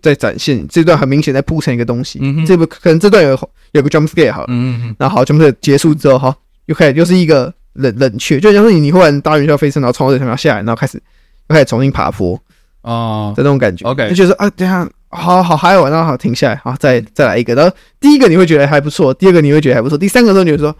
[0.00, 11.02] 在展现这段很明显在铺成一个东西，嗯哼，这部可能这段有有个 jump scare 好了，嗯嗯，然后好 jump scare 结束之后哈，又开始又是一个冷冷却，就像是你你忽然搭云霄飞车，然后从这上面下来，然后开始
[11.48, 12.40] 又开始重新爬坡
[12.82, 14.88] 啊的那种感觉，OK，就觉得啊这样。
[15.10, 17.54] 好好还有，然后好停下来，好再再来一个。
[17.54, 20.74] 然后第一个你会觉得还不错，第二个你会觉得还不错，第三个时候你会说，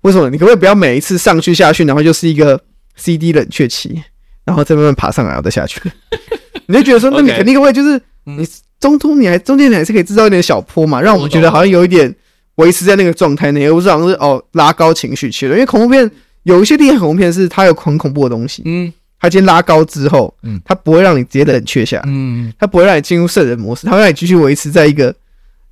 [0.00, 0.28] 为什么？
[0.30, 2.60] 你可不可以不要每一次上去下去，然后就是一个
[2.96, 4.02] CD 冷却期，
[4.44, 5.80] 然后再慢慢爬上来，然后再下去？
[6.66, 8.46] 你就觉得说，那你肯定会就是你
[8.80, 12.14] 中途你还中间你还是可以制造一点小坡嘛，让我们觉得好像有一点
[12.56, 15.54] 维持在那个状态内，而不是好像是哦拉高情绪去了。
[15.54, 16.10] 因为恐怖片
[16.42, 18.92] 有一些厉害恐怖片是它有很恐怖的东西，嗯。
[19.20, 25.14] 它先拉高之后，嗯，它不会让你直接冷却下，嗯，它不会让你进入圣人模式，它会让你继续维持在一个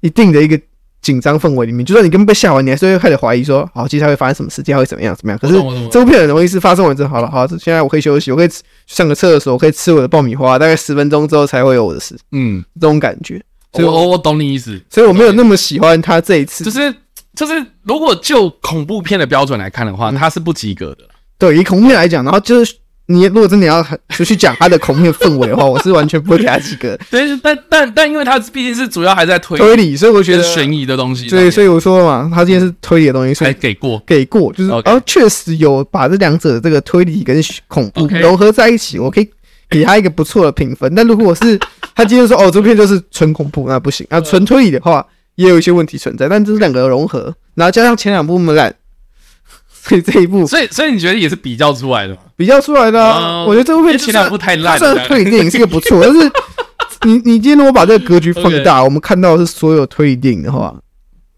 [0.01, 0.61] 一定的一个
[1.01, 1.87] 紧张氛围里面。
[1.87, 5.39] 就算你根本被吓完，你还是会开始怀疑说，好，接下来会发生什么事，接下来会怎么样，怎么样？
[5.39, 5.55] 可是
[5.91, 8.49] 这部片很容易是发生完之后，好了，好，现在我可以休息，我可以
[8.87, 13.41] 上个厕所，我可以吃我的爆米花，大概十分钟之后才会有我的事，嗯，这种感觉。
[13.73, 16.93] 所以我我我懂你意思，所以我没有那么喜欢他这一次，就是
[17.35, 21.05] 就是如果就恐怖片的标准来看的话，它是不及格的。
[21.39, 22.75] 对，以恐怖片来讲，然后就是。
[23.09, 26.99] 你如果真的要就去讲他的恐怖片氛围的话，我是完全不会给他几个。
[27.09, 31.29] 对，但但但因为他毕竟是主要还在推推理，所以我觉得悬疑的东西。
[31.29, 39.29] 对，所以我说嘛，他今天是推理的东西，所以给过给过，就是然后确实有把这两者这个推理跟恐怖融合在一起，我可以
[39.71, 40.93] 给他一个不错的评分。
[40.95, 41.57] 但如果是
[41.95, 44.05] 他今天说哦，这片就是纯恐怖，那不行。
[44.11, 46.29] 啊纯推理的话，也有一些问题存在。
[46.29, 48.75] 但这是两个融合，然后加上前两部那么烂。
[49.89, 52.21] 所以这一部，所以所以你觉得也是比较出来的吗？
[52.37, 54.79] 比较出来的、啊，我觉得这部片前两部太烂。
[54.79, 56.31] 虽然推理电影是个不错， 但是
[57.03, 60.75] 你你今天如果把这个格局放大，我们看到的是所有推理电影的话，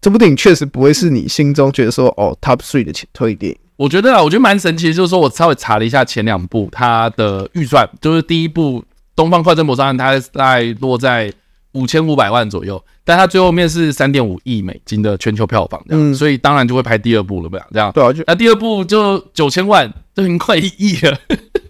[0.01, 3.57] 这部电影确实不会是你心中觉得说哦 top three 的推理电影。
[3.75, 8.81] 我觉得啊，我觉得蛮神奇的，就是说我稍微查了一下前两部它的预算，就是第一部
[9.15, 11.31] 《东方快车谋杀案》，它大概落在
[11.73, 12.83] 五千五百万左右。
[13.03, 17.91] 但它最后面是三点五亿美金的全球票房，这样，所以当然就会拍第二部了，不这样。
[17.91, 21.17] 对啊，那第二部就九千万， 就已经快一亿了，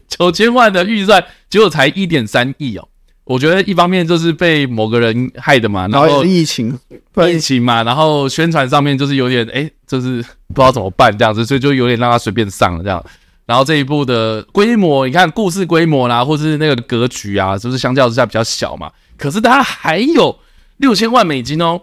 [0.09, 2.85] 九千万的预算，结果才一点三亿哦。
[3.23, 6.77] 我觉得一方面就是被某个人害的嘛，然后疫情，
[7.31, 13.01] 疫情嘛，然后宣传上面就是有点哎，就是不知道怎么办这样子，所以就有点让他随便上了这样。
[13.45, 18.91] 然后这一部的规模，你看故事规模啦，或是那个格局啊，是不是相较之下比较小嘛？
[19.19, 20.39] 可是他还有。
[20.79, 21.81] 六千万美金哦，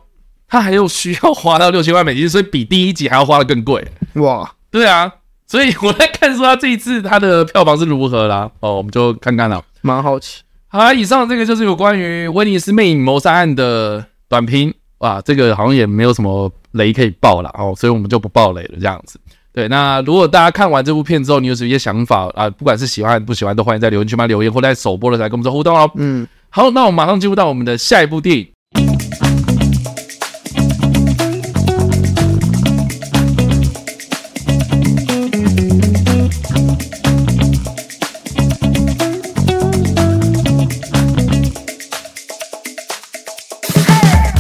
[0.49, 4.51] 他还有需要花到六千万美金，所以比第一集还要花的更贵哇！
[4.71, 5.13] 对啊，
[5.47, 10.41] 所以我在看说他这一次他的票房是如何啦哦，我们就看看了，蛮好奇。
[10.69, 19.21] 好啦，以上这个就是有关于威尼斯魅影谋杀案的短评哇，这个好像也没有什么雷可以爆了哦，所以我们就不爆雷了这样子。
[19.53, 22.49] 对，那如果大家看完这部片之后，你有什么一些想法啊？
[22.49, 25.91] 不管是喜欢还是不喜欢，都欢迎在留言区嘛留言，或在首播的时候跟我们做互动哦。
[25.97, 28.47] 嗯，好，那我们马上进入到我们的下一部电影。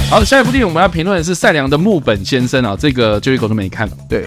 [0.08, 3.86] 好，下一部电影我们要评论的是《善良的木本先生》啊，这个就一口都没看。
[4.08, 4.26] 对，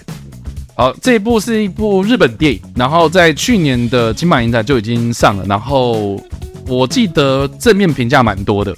[0.75, 6.23] 好，这一部是一部日本电影，然后在去年的金马影展就已经上了，然后
[6.69, 8.73] 我记得正面评价蛮多的。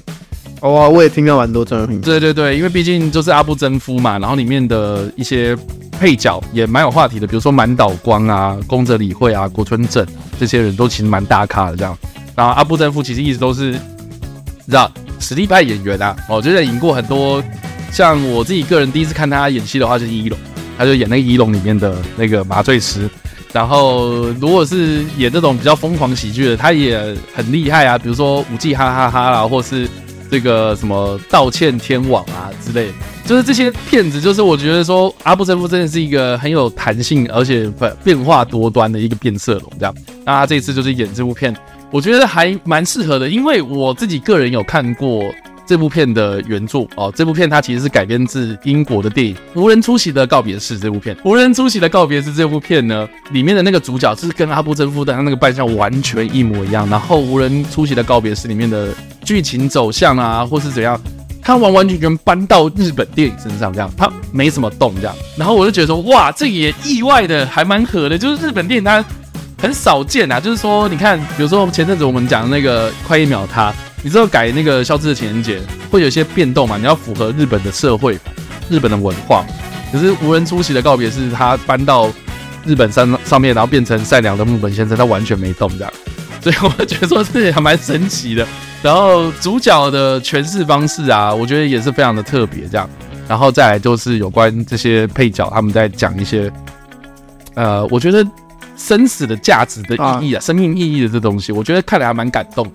[0.62, 2.06] 哦，我也听到蛮多正面评价。
[2.06, 5.58] 对对对，因为毕竟就是阿布真夫嘛，然后里面的一些
[6.00, 10.06] 配角也蛮有话题的，比如说满岛光啊、宫泽理惠啊、国村正
[10.40, 11.98] 这些人都其实蛮大咖的这样。
[12.36, 14.92] 然后阿布真夫其实一直都是，你知道。
[15.20, 17.44] 实力派演员啊，哦，就是演过很多，
[17.92, 20.40] 像我自己个人第一次看他演戏的话，就是《一龙》，
[20.76, 23.08] 他就演那个《一龙》里面的那个麻醉师。
[23.54, 26.98] 然后，如果是演这种比较疯狂喜剧的，他也
[27.34, 29.88] 很厉害啊，比如说《五季哈哈哈》啦，或是
[30.30, 32.94] 这个什么《道歉天网》啊之类的，
[33.26, 37.70] 就是这些片子，就是我觉得说阿布真夫真的是一个很有弹性，而且
[38.04, 39.94] 变化多端的一个变色龙，这样。
[40.24, 41.56] 那他这次就是演这部片。
[41.92, 45.26] 我觉得还蛮适合的，因为我自己个人有看过
[45.72, 47.10] 这部片的原著哦。
[47.16, 50.78] 这部片它其实是改编自英国的电影《无人出席的告别式》。
[50.82, 56.86] 这部片《无人出席的告别式》这部片呢，里面的那个主角是跟阿部真夫的他那个扮相完全一模一样。
[56.90, 58.90] 然后《无人出席的告别式》里面的
[59.24, 61.00] 剧情走向啊，或是怎样，
[61.42, 65.16] 他完完全全搬到日本电影身上，这样他没什么动这样。
[65.38, 69.02] 然后我就觉得说，哇，这也意外的还蛮合的，就是日本电影它。
[69.62, 73.72] 很少见啊，就是说，你看，比如说前阵子我们讲的那个快一秒他，
[74.04, 76.78] 你知道改那个消失的情人节会有一些变动嘛？
[76.78, 78.18] 你要符合日本的社会、
[78.70, 79.46] 日本的文化。
[79.92, 82.10] 可是无人出席的告别是他搬到
[82.66, 85.94] 日本山上面，然后变成善良的木本先生，他完全没动这样。
[86.42, 88.48] 所以我觉得说这也还蛮神奇的。
[88.82, 92.90] 然后主角的诠释方式啊，我觉得也是非常的特别这样。
[93.28, 96.52] 然后再来就是有关这些配角他们在讲一些，
[97.54, 98.26] 呃，我觉得
[98.76, 102.66] 生死的价值的意义啊，生命意义的这东西，我觉得看来还蛮感动。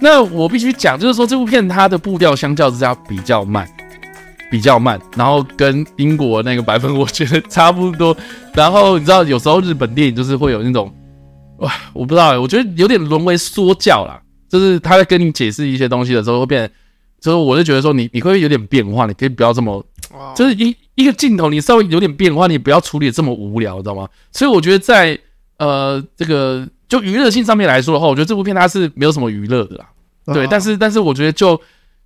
[0.00, 3.66] 那我必须讲，就是说这部片它的步调相较之下比较慢，
[4.50, 8.14] 比较慢，然后跟英国那个版本我觉得差不多。
[8.52, 10.94] 然后你知道，有时候日本电影就是会有那种，
[11.60, 14.20] 哇，我不知道，我觉得有点沦为说教啦。
[14.48, 16.70] 就是他在跟你解释一些东西的时候，会变，
[17.20, 19.84] 就是我就觉得说你你会有点变化，你可以不要这么，
[20.36, 24.06] 就是一一个镜头你稍微有点变化，你不要处理这么无聊，知道吗？
[24.30, 25.18] 所以我觉得在
[25.58, 26.68] 呃这个。
[26.88, 29.86] 就娱乐性上面来说的话，我觉得这部片它是没有什么娱乐的啦，
[30.26, 30.44] 对。
[30.44, 31.60] 哦、但是，但是我觉得就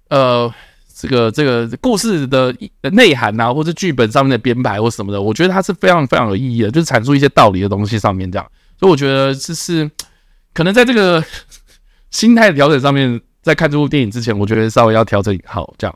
[0.09, 0.51] 呃
[0.95, 2.55] 这个这个故事的
[2.93, 8.51] 内涵呐、啊，或者剧本上面的编排或什么的，我觉得它是非常非常有意义的，就是阐述一些道理的东西上面这样。
[8.79, 9.90] 所以我觉得这是
[10.55, 11.23] 可能在这个
[12.11, 15.95] 心态调整上面，在看这部电影之前，我觉得稍微要调整好这样。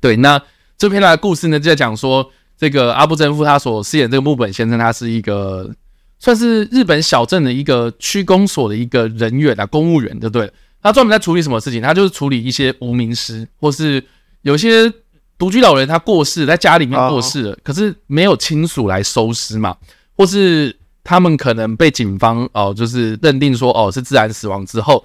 [0.00, 0.40] 对，那
[0.78, 5.68] 这篇的故事呢，就在讲说这个阿布真夫他所饰演这个木本先生，他是一个。
[6.18, 10.52] 算是日本小镇的一个区公所的一个人员啊，公务员就对了。
[10.82, 11.82] 他专门在处理什么事情？
[11.82, 14.02] 他就是处理一些无名尸，或是
[14.42, 14.92] 有些
[15.36, 19.76] 独居老人他过世，在家里面过世了，可是没有亲属来收尸嘛，
[20.16, 20.74] 或是
[21.04, 25.04] 他们可能被警方哦，就是认定说哦是自然死亡之后，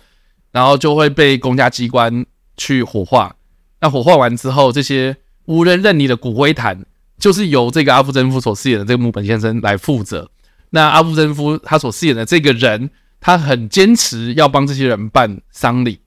[0.51, 2.25] 然后就会被公家机关
[2.57, 3.35] 去火化。
[3.81, 6.85] 那火化完之后，这些无人认领的骨灰坛，
[7.19, 10.30] 就是由这个阿部真夫所饰演的这个木本先生来负责。
[10.71, 15.99] 那阿布真夫他所饰演的这个人，他很坚持要帮这些人办丧礼，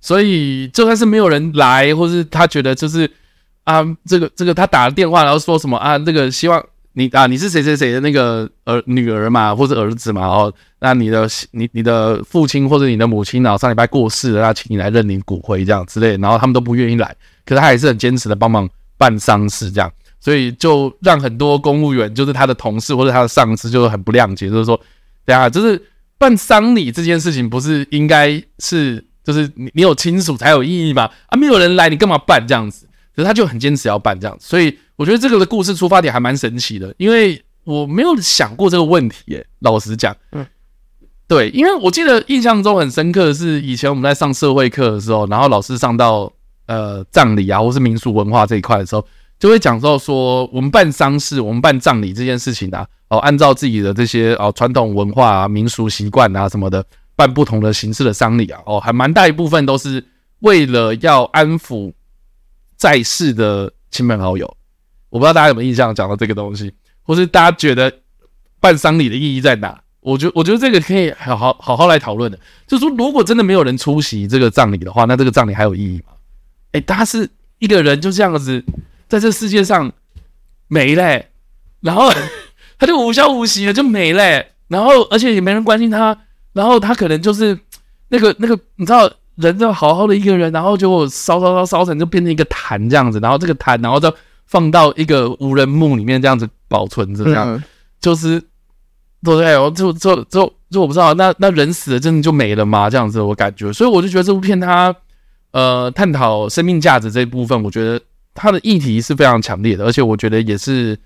[0.00, 3.10] 所以就算是没有人来，或是他觉得就是
[3.64, 17.14] 啊，这个这个他打了电话，然后说什么啊，这个希望你啊，你是谁谁谁的那个儿女儿嘛，或者儿子嘛，哦，那你的你你的父亲或者你的母亲，然后上礼拜过世了，那请你来认领骨灰这样之类，然后他们都不愿意来，
[17.44, 19.92] 可是他还是很坚持的帮忙办丧事这样。
[20.18, 24.80] 所以就让很多公务员，就是他的同事或者他的上司，就是很不谅解，就是说，
[25.24, 25.80] 等下就是
[26.18, 31.08] 办丧礼这件事情，不是应该是就是你你有亲属才有意义吗？
[31.26, 32.88] 啊，没有人来，你干嘛办这样子？
[33.14, 34.46] 可是他就很坚持要办这样子。
[34.48, 39.46] 所以我觉得这个的故事出发点还蛮神奇的，因为我没有想过这个问题耶。
[39.60, 40.44] 老实讲，嗯，
[41.28, 46.32] 对，因为我记得印象中很深刻的是以前我们在上社会课的时候，然后老师上到
[46.66, 49.06] 呃葬礼啊，或是民俗文化这一块的时候。
[49.38, 56.82] 就会讲到说，我们办丧事，我们办葬礼这件事情啊，哦，按照自己的这些哦传统文化、民俗习惯啊什么的，
[57.14, 60.02] 办不同的形式的丧礼啊，哦，还蛮大一部分都是
[60.40, 61.92] 为了要安抚
[62.76, 64.56] 在世的亲朋好友。
[65.10, 66.72] 我不知道大家有没有印象讲到这个东西，
[67.02, 67.92] 或是大家觉得
[68.58, 69.78] 办丧礼的意义在哪？
[70.00, 72.38] 我觉我觉得这个可以好好好好来讨论的。
[72.66, 76.14] 就是说，如果真的没有人出席这个葬礼的话，那这个葬礼还有意义吗？
[76.72, 78.64] 诶，他是一个人就这样子。
[79.08, 79.92] 在这世界上
[80.68, 81.30] 没嘞、欸，
[81.80, 82.10] 然后
[82.78, 86.16] 他就无消无息的就没嘞、欸，然后而且也没人关心他，
[86.52, 87.56] 然后他可能就是
[88.08, 94.12] 那个那个你知道，人就好好的一个人，然后就烧烧烧烧成就变成一个坛这样子，然后这个坛然后再
[94.46, 97.62] 放到一个无人墓里面这样子保存着，这样
[98.00, 98.40] 就是
[99.22, 99.54] 对不对？
[99.70, 102.90] 就就就就我不知道，那那人死了真的就没了吗？
[102.90, 104.94] 这样子我感觉，所以我就觉得这部片它
[105.52, 108.00] 呃探讨生命价值这一部分，我觉得。
[108.36, 110.96] 它的议题是非常强烈的，而且我觉得也是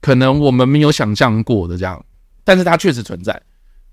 [0.00, 2.04] 可能我们没有想象过的这样，
[2.44, 3.42] 但是它确实存在，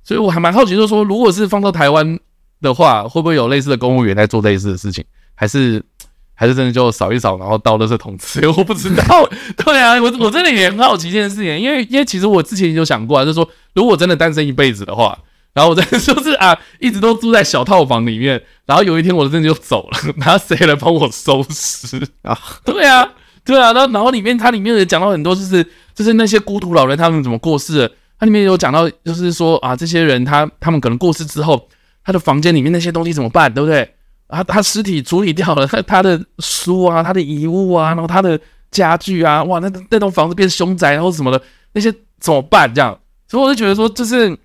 [0.04, 2.19] 所以我还蛮好奇，就是说，如果是放到台湾
[2.62, 5.84] 的话，会不会有类似的公务员在做类似的事情，还是
[6.36, 8.48] 还是真的就扫一扫，然后到垃圾桶吃？
[8.50, 9.28] 我不知道。
[9.65, 15.17] 对啊，我我真的也很好奇这件事情，因为因为其实我之前就想过啊，就是说，如果真的单身一辈子的话。
[15.54, 18.42] 然后我在 就是啊，一直都住在小套房里面。
[18.66, 22.38] 然后有一天我真的就走了， 然后谁来帮我收拾啊？
[22.66, 23.08] 对啊，
[23.45, 23.72] 对啊。
[23.74, 27.91] 然后然后里面它里面也讲到很多，就是就是那些孤独老人他们怎么过世的。
[28.18, 31.68] 它里面有讲到，就是说啊，这些人他他们可能过世之后，
[32.06, 33.93] 他的房间里面那些东西怎么办，对不对？
[34.28, 38.39] 啊，他尸体处理掉了，他他的书啊，他的遗物啊，然后他的
[38.72, 41.39] 家具啊，哇，那那栋房子变凶宅然后什么的，
[41.74, 42.74] 那些怎么办？
[42.74, 42.97] 这样，
[43.28, 44.36] 所以我就觉得说，就是。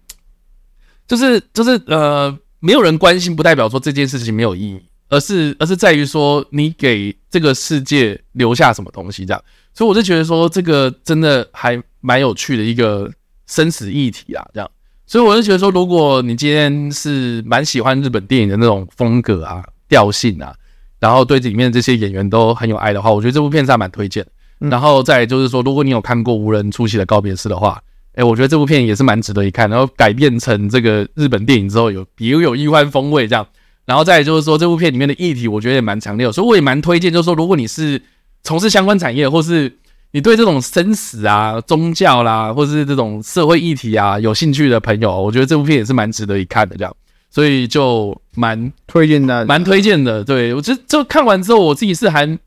[1.09, 9.43] 就是就是呃，没有人关心，不代表说这件事情没有意义，而是而是在于说你给这个世界留下什么东西这样。
[9.75, 13.11] 所以我就觉得说这个真的还蛮有趣的一个
[13.47, 14.71] 生死议题啊，这样。
[15.07, 20.55] 所以我就觉得说，如果你今天是蛮喜欢日本电影的那种风格啊，调性啊，
[21.01, 24.27] 然后对里面的这些演员都很有爱的话，我觉得这部片是还蛮推荐。
[24.61, 27.81] 嗯、然后再就是说，如果你有看过无人出席的告别式的话，
[28.19, 29.71] 哎，我觉得这部片也是蛮值得一看。
[29.71, 33.47] 然后改变成这个日本电影之后有，有别有一番风味这样。
[33.87, 38.03] 然后再就是说，这部片里面的议题，我觉得也蛮强烈的，所以我也蛮推荐，就是说，如果你是
[38.43, 39.73] 从事相关产业，或是
[40.11, 46.95] 你对这种生死啊、宗教啦，或是这种社会议题啊有兴趣的朋友，我觉得这部片也是蛮值得一看的，这样，
[47.31, 50.25] 所以就蛮推荐的，蛮推荐的。
[50.25, 52.39] 对，我觉得就看完之后，我自己是还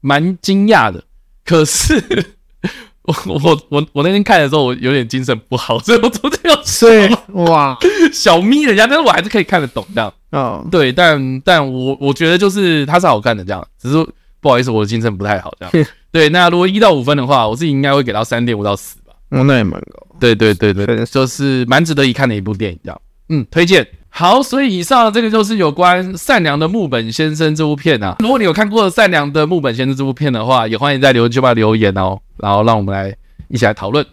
[0.00, 1.04] 蛮惊讶的。
[1.44, 2.02] 可是
[3.26, 7.08] 我我我我那天看的时候，我有点精神不好， 所以我昨天要睡。
[7.32, 7.76] 哇，
[8.12, 10.12] 小眯人家，但是我还是可以看得懂这样。
[10.30, 10.70] 啊，oh.
[10.70, 14.06] 对，但但我我觉得就是它是好看的这样，只是
[14.40, 15.86] 不好意思，我的精神不太好这样。
[16.10, 19.12] 对，那如果一到五分的话，我自己应该会给到三点五到四吧。
[19.30, 20.06] 哦，那也蛮高。
[20.20, 23.00] 对对对对，对就是蛮值得一看的一部电影这样。
[23.28, 23.86] 嗯，推荐。
[24.14, 28.14] 好，所以以上这个就是有关《善良的木本先生》这部片啊。
[28.18, 33.16] 如果你有看过《善良的木本先生》这部片的话，也欢迎在留言区吧留言哦，然后让我们来
[33.48, 34.06] 一起来讨论。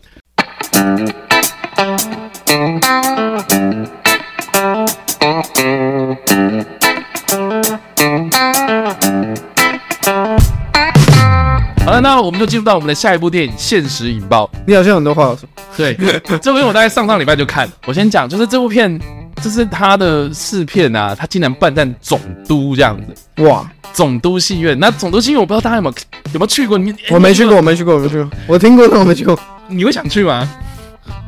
[11.86, 14.50] 好了，那我们就进入到我们的下一部电影《现实引爆》。
[14.66, 15.48] 你好像很多话要说。
[15.76, 15.94] 对，
[16.42, 17.74] 这部片我大概上上礼拜就看了。
[17.86, 19.00] 我先讲，就是这部片，
[19.40, 23.44] 就是他的试片啊，他竟然办在总督这样子。
[23.44, 24.78] 哇，总督戏院。
[24.80, 25.96] 那总督戏院，我不知道大家有没有
[26.34, 26.78] 有没有去过？
[26.78, 28.30] 你我没去过，我没去过，我没去过。
[28.48, 29.40] 我听过，但我没去过。
[29.68, 30.50] 你会想去吗？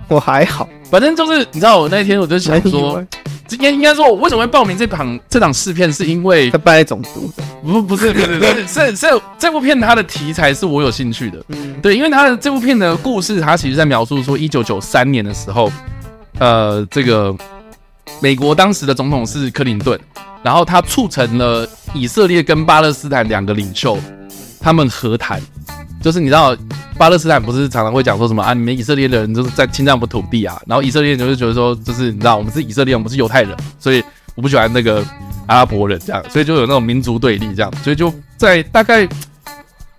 [0.08, 3.04] 我还好，反正就是你知道，我那天我就想说。
[3.52, 7.30] 应该应该说，我为什么会报名这场这场试片，是因为他办在总督，
[7.62, 9.08] 不不是不是不是 是是
[9.38, 15.70] 这部片它的题材是我有兴趣的，嗯，对，因为它的这部片的故事，它其实在描述说，一九九三年的时候，
[16.40, 17.36] 呃，这个
[18.20, 20.00] 美国当时的总统是克林顿，
[20.44, 23.98] 然后他促成了以色列跟巴勒斯坦两个领袖
[24.60, 25.42] 他们和谈。
[26.02, 26.58] 就是你知道，
[26.98, 28.56] 巴勒斯坦不是常常会讲说什么啊？
[28.56, 30.60] 你们以色列的人就是在侵占我们土地啊。
[30.66, 34.04] 然后以色列人就是觉得说，就是你知道，我们是以色列，我们是犹太人，所以
[34.34, 35.06] 我不喜欢那个
[35.46, 37.72] 阿拉伯人这样，所以就有那种民族对立这样。
[37.84, 39.08] 所以就在大概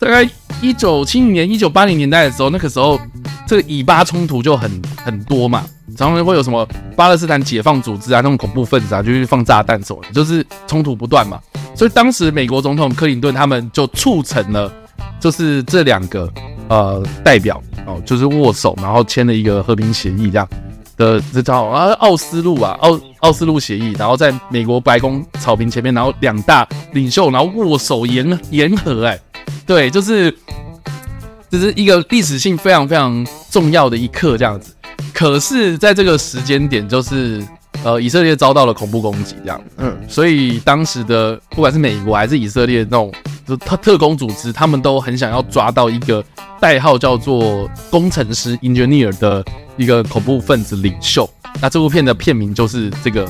[0.02, 0.28] 大概
[0.60, 3.00] 一九七零年、一九八零年代的时候，那个时候
[3.46, 5.64] 这个以巴冲突就很很多嘛，
[5.96, 11.38] 常常会有什么巴勒斯坦解放组织啊，那种恐怖分子啊，就去放炸弹什么，就是冲突不断嘛。
[11.76, 14.72] 所以当时美国总统克林顿他们就促成了。
[15.20, 16.28] 就是这两个
[16.68, 20.48] 呃代表哦，就是握手，然后签了一个和平协议这样
[20.96, 29.16] 的，这叫啊奥斯陆啊奥奥斯陆协议，然后在美国白宫草坪前面，然后两大领袖然后握手言言和，哎，
[29.72, 30.36] 对，就是
[31.50, 34.74] 这是一个历史性非常非常重要的一刻这样子。
[35.14, 37.42] 可是，在这个时间点，就是
[37.82, 43.10] 呃以色列遭到了恐怖攻击这样，嗯，所以当时的不管是美国还是以色列那种。
[43.44, 46.24] 就特特工组织，他们都很想要抓到一个
[46.60, 49.44] 代号叫做工程师 （engineer） 的
[49.76, 51.28] 一个恐怖分子领袖。
[51.60, 53.24] 那这部片的片名就是这个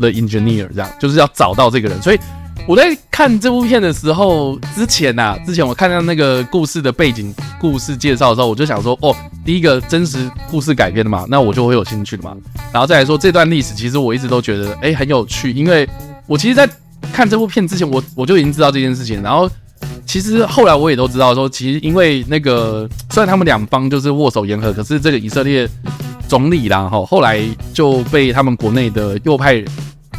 [0.00, 2.02] The Engineer，这样就是要找到这个人。
[2.02, 2.18] 所以
[2.66, 12.36] 我在看这部片的时候，之前啊，之前我看到那个故事的背景、故事介绍的时候，我就想说，哦，第一个真实故事改编的嘛，那我就会有兴趣的嘛。
[12.72, 15.88] 然后再来说这段历史，其实我一直都觉得，哎，很有趣，因为
[16.26, 16.68] 我其实，在
[17.12, 19.20] 看这部片之前，我我就已经知道这件事情。
[19.22, 19.50] 然后，
[20.06, 25.68] 其实后来我也都知道说，其实因为那个虽然他们两方就是握手言和，可是这个以色列
[26.28, 27.42] 总理啦，哈，后来
[27.74, 29.62] 就被他们国内的右派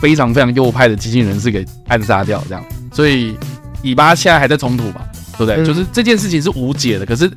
[0.04, 2.62] 非常非常右派的激进人士给暗杀掉，这样。
[2.92, 3.38] 所以
[3.82, 5.02] 以巴现在还在冲突嘛，
[5.38, 5.56] 对不对？
[5.56, 7.06] 嗯、就是这件事情是无解的。
[7.06, 7.32] 可是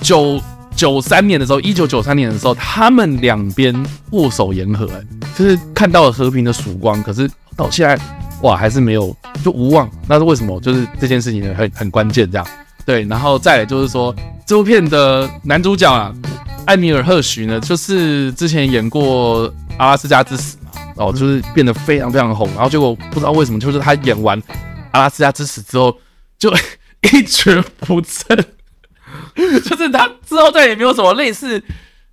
[0.00, 0.42] 九
[0.74, 3.72] 九三年的时候，一九九三年的时候，他们两边
[4.10, 5.00] 握手言和，哎，
[5.36, 7.00] 就是看到了和平的曙光。
[7.04, 7.96] 可是到现在。
[8.42, 9.12] 哇，还是没有
[9.44, 10.60] 就无望，那是为什么？
[10.60, 12.46] 就是这件事情很很关键，这样
[12.86, 13.02] 对。
[13.06, 14.14] 然后再来就是说，
[14.46, 16.14] 这部片的男主角啊，
[16.64, 20.67] 艾米尔·赫许呢，就是之前演过《阿拉斯加之死》嘛，
[20.98, 22.48] 哦，就是变得非常非常红。
[22.54, 24.40] 然后结果不知道为什么，就是他演完
[24.90, 25.96] 《阿拉斯加之死》之后，
[26.38, 26.50] 就
[27.02, 28.36] 一蹶不振，
[29.64, 31.62] 就是他之后再也没有什么类似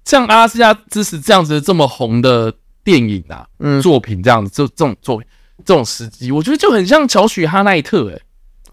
[0.05, 5.27] 像《阿拉斯加之死》这样子这么红的电影啊，嗯，作品这样子，就这种作品。
[5.63, 8.19] 这种时机，我觉得就很像乔许哈奈特哎，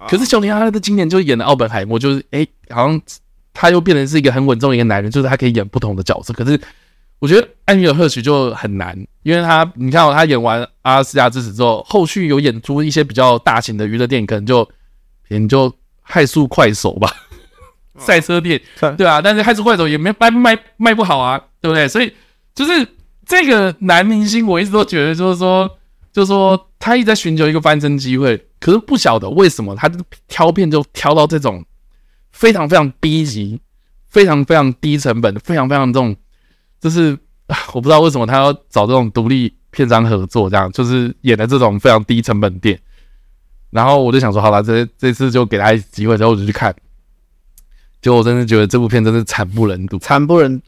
[0.09, 3.01] 可是乔尼哈奈特今年就演了奥本海默，就是哎、欸，好像
[3.55, 6.35] 他又变成是一个很稳重的一个男人，就是他可以演不同的角色。
[6.35, 6.61] 可是
[7.23, 14.73] 我觉得艾米尔赫许就很难，因为他你看哦，他演完《阿拉斯加之死》之后，后续有演出一些比较大型的娱乐电影，可能就可
[15.29, 15.73] 能就
[16.05, 17.09] 快速快手吧，
[17.97, 21.87] 赛车电影对啊，但是快速快手也没卖卖卖不好啊，对不对？
[21.87, 22.13] 所以
[22.53, 22.85] 就是
[23.25, 25.79] 这个男明星，我一直都觉得就是说。
[26.15, 29.91] 就是说他一直在寻求一个翻身机会，可是不晓得为什么他
[30.29, 31.65] 挑片就挑到这种
[32.33, 33.59] 非常非常低级、
[34.11, 36.15] 非常非常低成本、非常非常这种，
[36.83, 37.17] 就是
[37.73, 42.79] 我不知道为什么他要找这种独立片商合作，这样就是演的这种非常低成本店。
[43.71, 46.75] 然后我就想说，好了，这这次就给他一机会，然后我就去看。
[48.03, 50.61] 结果我真的觉得这部片真是惨不忍睹，惨不忍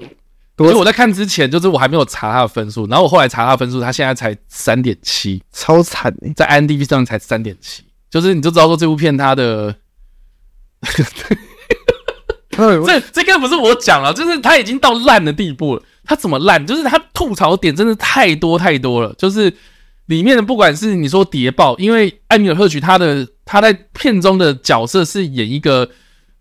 [0.56, 0.70] 睹。
[0.70, 9.74] 就我在看之前，就是我还没有查他的分数，然后我后来查他的分数，他现在才三点七，超惨欸，在 IMDB 上才三点七，就是你就知道说这部片它的，
[12.86, 15.82] 这这个不是我讲了，就是他已经到烂的地步了。
[16.04, 16.66] 他怎么烂？
[16.66, 19.52] 就是他吐槽点真的太多太多了，就是。
[20.06, 25.88] 里面的不管是你说谍报，因为艾米尔·赫曲他的他在片中的角色是演一个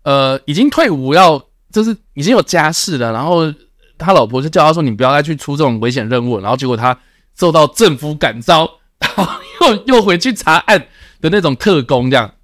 [0.02, 1.42] 呃已经退伍要
[1.72, 3.50] 就是已经有家室了，然后
[3.96, 6.94] 他老婆就叫他说，你不要再去出这种危险任务，然后结果他
[7.38, 9.26] 受到政府感召，然后
[9.62, 10.78] 又又回去查案
[11.22, 12.34] 的那种特工这样，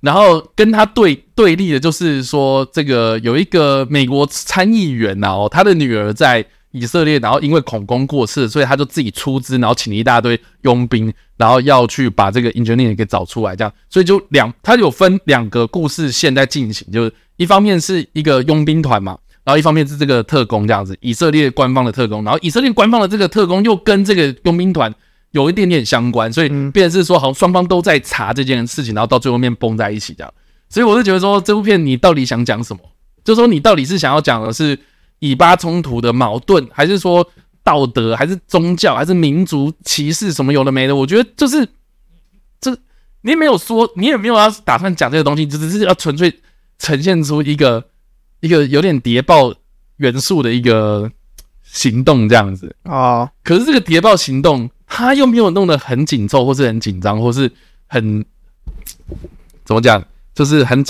[0.00, 6.44] 然后跟他对对立的就是说这个有一个美国参议员然后他的女儿在。
[6.72, 24.94] 以色列，然后因为恐攻过世，所以他就自己出资，然后请了一大堆佣兵，然后要去把这个 engineer 给找出来，这样，所以就两，他有分两个故事线在进行，就是一方面是一个佣兵团嘛，然后一方面是这个特工这样子，以色列官方的特工，然后以色列官方的这个特工又跟这个佣兵团
[25.30, 30.34] 有一点点相关，所以变成是说，好像双方都在查这件事情，然后到最后面崩在一起这样，
[30.68, 32.80] 所以我就觉得说，这部片你到底想讲什么？
[33.24, 34.78] 就是说你到底是想要讲的是？
[35.20, 37.28] 以巴冲突的矛盾，还是说
[37.64, 40.94] 道德，还是宗教，还是民族歧视，什么有的没的？
[40.94, 41.68] 我觉得就是
[42.60, 42.70] 这，
[43.22, 46.32] 你也没有说，你也没有要打算讲这个东西，只是要纯粹
[46.78, 47.84] 呈现出一个
[48.38, 49.52] 一个有点谍报
[49.96, 51.10] 元素的一个
[51.64, 53.28] 行动这样子啊。
[53.42, 57.50] 可是这个谍报行动，他又没有弄得很紧凑，或是很紧张，或是
[57.86, 58.24] 很
[59.64, 60.02] 怎么讲，
[60.34, 60.82] 就是很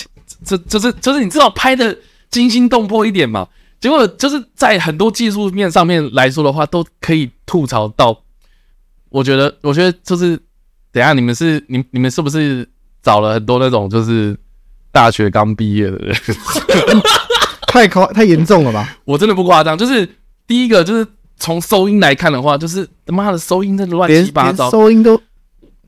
[0.44, 1.96] 这就是就是你至少拍的
[2.30, 3.48] 惊心动魄一点嘛。
[3.80, 8.24] 结果就是在很多技术面上面来说的话，都可以吐槽到。
[9.08, 10.36] 我觉得，我觉得就是，
[10.90, 12.68] 等一下你们是你你们是不是
[13.02, 14.36] 找了很多那种就是
[14.90, 16.16] 大学刚毕业的人？
[17.68, 18.98] 太夸太严重了吧？
[19.04, 19.78] 我真的不夸张。
[19.78, 20.08] 就是
[20.46, 21.06] 第一个，就是
[21.38, 25.20] 从收音来看的话，就是他妈的收音真的乱七八糟，收音都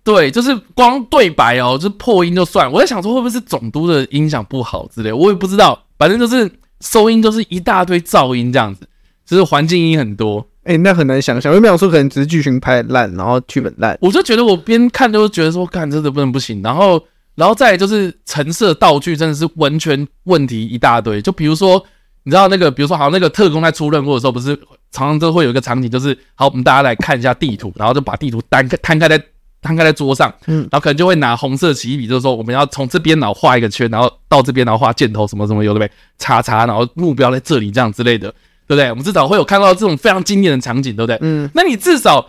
[0.03, 2.71] 对，就是光对白哦，就是破音就算。
[2.71, 5.13] 我在想说，会不会是总督的音响不好之类？
[5.13, 6.51] 我也不知道，反正就是。
[6.83, 8.89] 收音就是一大堆噪音这样子，
[9.27, 11.53] 就是环境音很多，哎、欸，那很难想象。
[11.53, 13.99] 我没有说可能只是剧情拍烂，然后剧本烂。
[14.01, 16.63] 我就觉得我边看都觉得说，看真的不能不行。
[16.63, 16.99] 然后，
[17.35, 21.21] 然后再就是橙色道具真的是完全问题一大堆。
[21.21, 21.85] 就比如说，
[22.23, 24.59] 你知道那个，比如说好像那个特工在出任务的时候，不是
[24.91, 29.23] 常常都会有一个场景，就是好，我们大家来看一下地图，然后就把地图摊开摊开在。
[29.63, 35.87] 摊开在桌上，嗯，然后可能就会拿红色起笔，就是说我们要从这边然后画一个圈，然后到这边然后画箭头什么什么有的没，
[36.17, 38.31] 叉叉，然后目标在这里这样之类的，
[38.67, 38.89] 对不对？
[38.89, 41.19] 我们至少会有看到这种非常经典的场景，对不对？
[41.21, 42.27] 嗯，那你至少，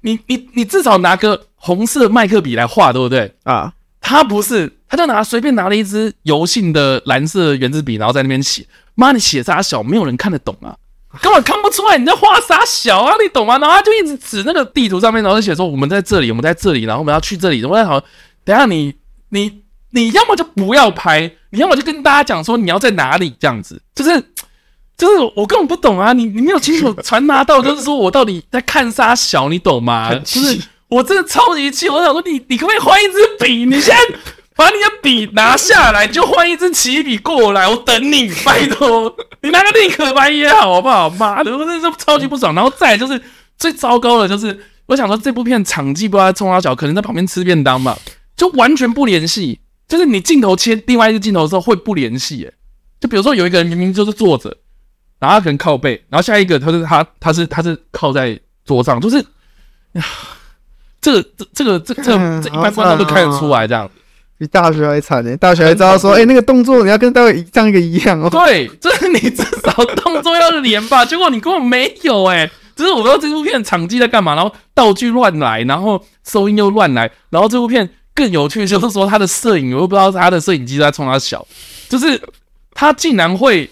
[0.00, 3.32] 你你你至少拿个红色麦克笔来画，对不对？
[3.44, 10.74] 啊，他不是，他就拿随便拿了一支油性的蓝色圆珠笔，然后在那边写，妈，你写啥小，没有人看得懂啊。
[11.22, 13.58] 根本看不出来你在画啥小啊，你懂吗？
[13.58, 17.64] 然后他就一直指那个地图上面，然后就写说我们在这里，我们在这里，然后我们要去这里。
[17.64, 18.02] 我在想，
[18.44, 18.94] 等下你
[19.30, 24.22] 你你要么就不要拍，你要么就跟大家讲说你要在哪里这样子，就是
[24.96, 30.14] 就是我根本不懂啊，你你没有清楚传达到，就是说我到底在看啥小，你懂吗？
[30.24, 33.64] 就是我真的超级气，我想说你你可不可以换一支笔？
[33.64, 34.18] 你现在。
[34.56, 41.10] 把你的笔拿下来，就换一支起笔过来，我等你，拜托， 你拿个立可白也好，好不好？
[41.10, 42.54] 妈的，我真的是超级不爽。
[42.54, 43.20] 然后再来就是
[43.58, 47.98] 最糟糕的，就是我想说这部片场记不知道在冲三小，可能在旁边吃便当吧，
[48.36, 49.60] 就完全不联系。
[49.86, 52.54] 就是你镜头切另外一个镜头的时候会不联系，诶，
[53.00, 54.56] 就比如说有一个人明明就是坐着，
[55.18, 59.18] 然后他可能靠背，然后下一个他是他他是他是靠在桌上，就是
[59.92, 60.04] 呀，
[61.00, 62.02] 这个这这个这这
[62.40, 63.90] 这一般观众都看得出来这样。
[64.38, 65.36] 比大学还惨呢！
[65.36, 68.28] 大学还知道说，哎、欸，那个动作你要跟待会这样一个一样哦。
[68.28, 72.50] 对，就是你至少动作要连吧， 结果你根本没有哎、欸。
[72.74, 81.46] 就是我不知道这部片场记在干嘛，然后道具乱来，然后收音又乱来，然后这部片更有趣就是说他的摄影，我又不知道他的摄影机在冲他小，
[81.88, 82.20] 就是
[82.72, 83.70] 他竟然会，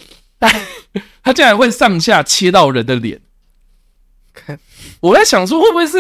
[1.24, 3.20] 他竟然会上下切到人的脸。
[5.00, 5.98] 我在想说，会不会是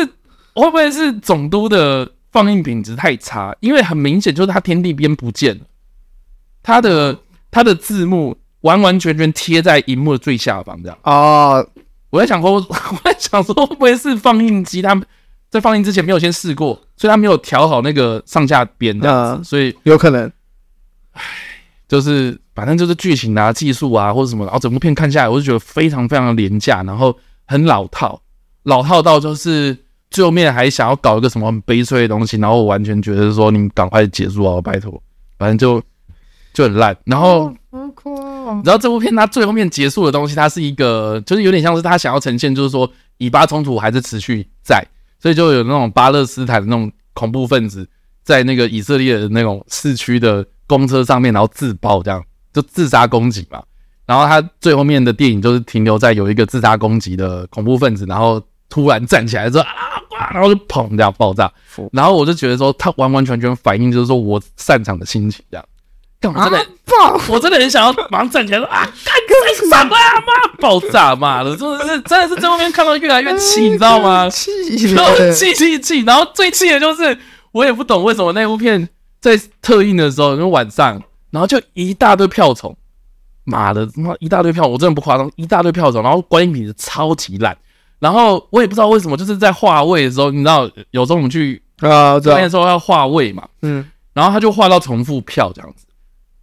[0.54, 2.08] 会不会是总督的？
[2.32, 5.64] 放映品质太差，因为很明显就是它天地边不见了，
[6.62, 7.18] 它的
[7.50, 10.98] 它的字幕完完全全贴在荧幕的最下方，这样。
[11.02, 11.64] 哦，
[12.10, 15.06] 我在想说， 我在想说会不会是放映机他们
[15.50, 20.32] 在放映之前没有先试过，所以他没有调好那个上下边这样子，所以有可能，
[21.12, 21.22] 唉，
[21.86, 27.14] 就是反正就是剧情啊、技术啊或者什么，然后整部片看下来，我就觉得非常非常的廉价，然后
[27.46, 28.22] 很老套，
[28.62, 29.81] 老套到就是
[30.12, 35.02] 最后面还想要搞一个什么很悲催的东西，然后我完全觉得说你们赶快结束啊，拜托，
[35.38, 35.82] 反正就
[36.52, 37.52] 就很烂，然后。
[38.64, 44.84] 然后这部片它最后面结束的东西，它是一个，就是有点像是他想要呈现，就是说以巴冲突还是持续在，
[45.18, 47.88] 所以就有那种巴勒斯坦的那种恐怖分子
[48.22, 53.62] 在那个以色列的那种市区的公车上面，然后自爆这样，就自杀攻击嘛。
[54.04, 59.64] 然后他最后面的电影就是停留在有一个自杀攻击的恐怖分子，然后突然站起来之后
[60.22, 61.50] 啊，然后就砰这样爆炸。
[61.92, 65.66] 然后我就觉得说，他完完全全反映就是说我擅长的心情这样。
[66.24, 67.20] 我真的爆！
[67.28, 70.56] 我真的很想要马上站起来说啊，干什么啊妈！
[70.60, 74.26] 爆炸妈的，真的是真的是在后面看到越来越气，你知道吗？
[74.30, 75.98] 气气气气！
[76.02, 77.18] 然后最气的就是
[77.50, 78.88] 我也不懂为什么那部片
[79.20, 81.02] 在特映的时候，因为晚上，
[81.32, 82.76] 然后就一大堆票虫，
[83.42, 87.56] 妈的，妈一大堆票，我真的不夸张，一大堆票虫，然后观影品质超级烂。
[88.02, 95.86] 然后我也不知道为什么，就是在画位的时候，你知道，有时候我们去啊，这边时候要画位嘛，嗯，然后他就画到重复票这样子。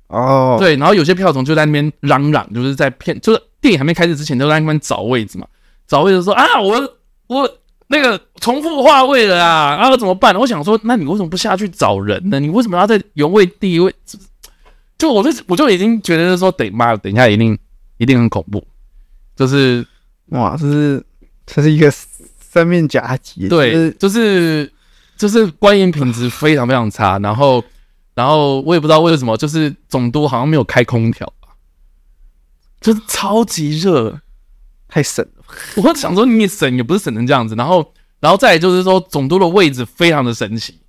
[0.08, 0.60] 哦，oh.
[0.60, 5.46] 对，然后有些票总就在那边嚷嚷，就是在骗，就是电影还没开始之前都在那边找位置嘛，
[5.86, 6.96] 找位置说啊，我
[7.28, 7.58] 我
[7.88, 10.34] 那个重复划位了啊，然后怎么办？
[10.38, 12.40] 我想说，那你为什么不下去找人呢？
[12.40, 13.94] 你为什么要在原位第一位？
[14.98, 17.58] 就我就我就已经觉得说，等妈，等一下一定
[17.98, 18.66] 一定很恐怖，
[19.36, 19.86] 就是
[20.30, 21.04] 哇，就是
[21.54, 21.92] 这是一个
[22.40, 24.72] 三面夹击，对，就是
[25.18, 27.64] 就是观影品质非常非常差，然后。
[28.16, 31.48] 然后我也不知道为什么，就是总督好像没有开空调吧，
[32.82, 34.20] 就是超级热，
[34.90, 35.44] 太省了。
[35.78, 37.56] 我想说你省也不是省成这样子。
[37.56, 40.82] 然后，然后再来就是说总督的位置非常的神奇，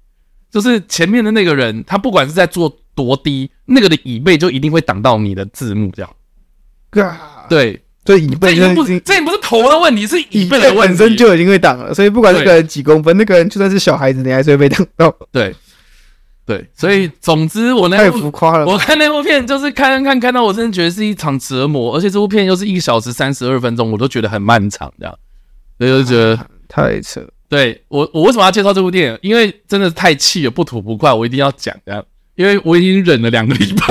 [0.51, 6.13] 就是前面的那个人，他不管是在坐多低，那个的椅背就一定会挡到你的字幕，这样。
[6.91, 7.49] God,
[8.05, 11.93] 对，这椅背就不，这也不是头的问题，是椅背的问题，本身就已经会挡了。
[11.95, 15.15] 所以不管那个人几公分，那个人就算是小孩子，你还是会被挡到。
[15.33, 15.55] 对。
[16.47, 18.67] 对，所以总之我那部太浮夸了。
[18.67, 25.15] 我看那部片就是看看看看到我真的觉得是一场折磨，而且这部片又是一小时三十二分钟，我都觉得很漫长，这样，
[25.79, 26.37] 所以就觉得
[26.67, 27.25] 太扯。
[27.49, 29.19] 对我，我为什么要介绍这部电影？
[29.23, 33.85] 因为真的是太气了，不吐不快，我一定要讲这样，因为我已经忍了两个礼拜。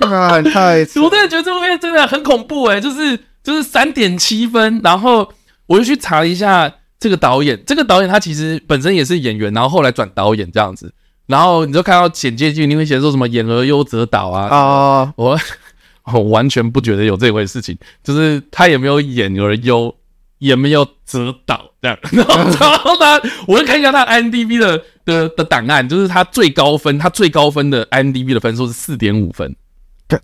[0.00, 0.80] 啊，太！
[1.02, 5.32] 我真的觉得这部片真的很恐怖哎，就是就是三点七分，然后
[5.66, 6.72] 我就去查了一下。
[7.02, 10.92] 这个导演，这个导演他其实本身也是演员，然后后来转导演这样子，
[11.28, 14.54] 然后你就看到简介剧，你会写说什么“演而优则导”啊？
[14.54, 15.40] 啊，我
[16.12, 17.74] 我完全不觉得有这回事情，
[18.04, 19.94] 就是他也没有演而优，
[20.40, 21.96] 也没有则导这样。
[22.12, 29.56] 然后，然后他，我就看一下他 IMDB 的的的档案，就是他最高分，他最高分的 IMDB 的分数是四点五分，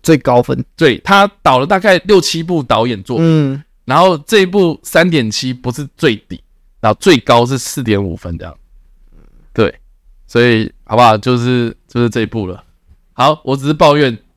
[0.03, 0.65] 最高分。
[0.77, 6.41] 对，他导了大概六七部导演作品，嗯，然后这一部三点七不是最低。
[6.79, 8.55] 然后最高是四点五分这样，
[9.53, 9.75] 对，
[10.29, 11.17] 所以好不好？
[11.19, 12.63] 就是就是这一部了。
[13.15, 14.17] 好，我只是抱怨，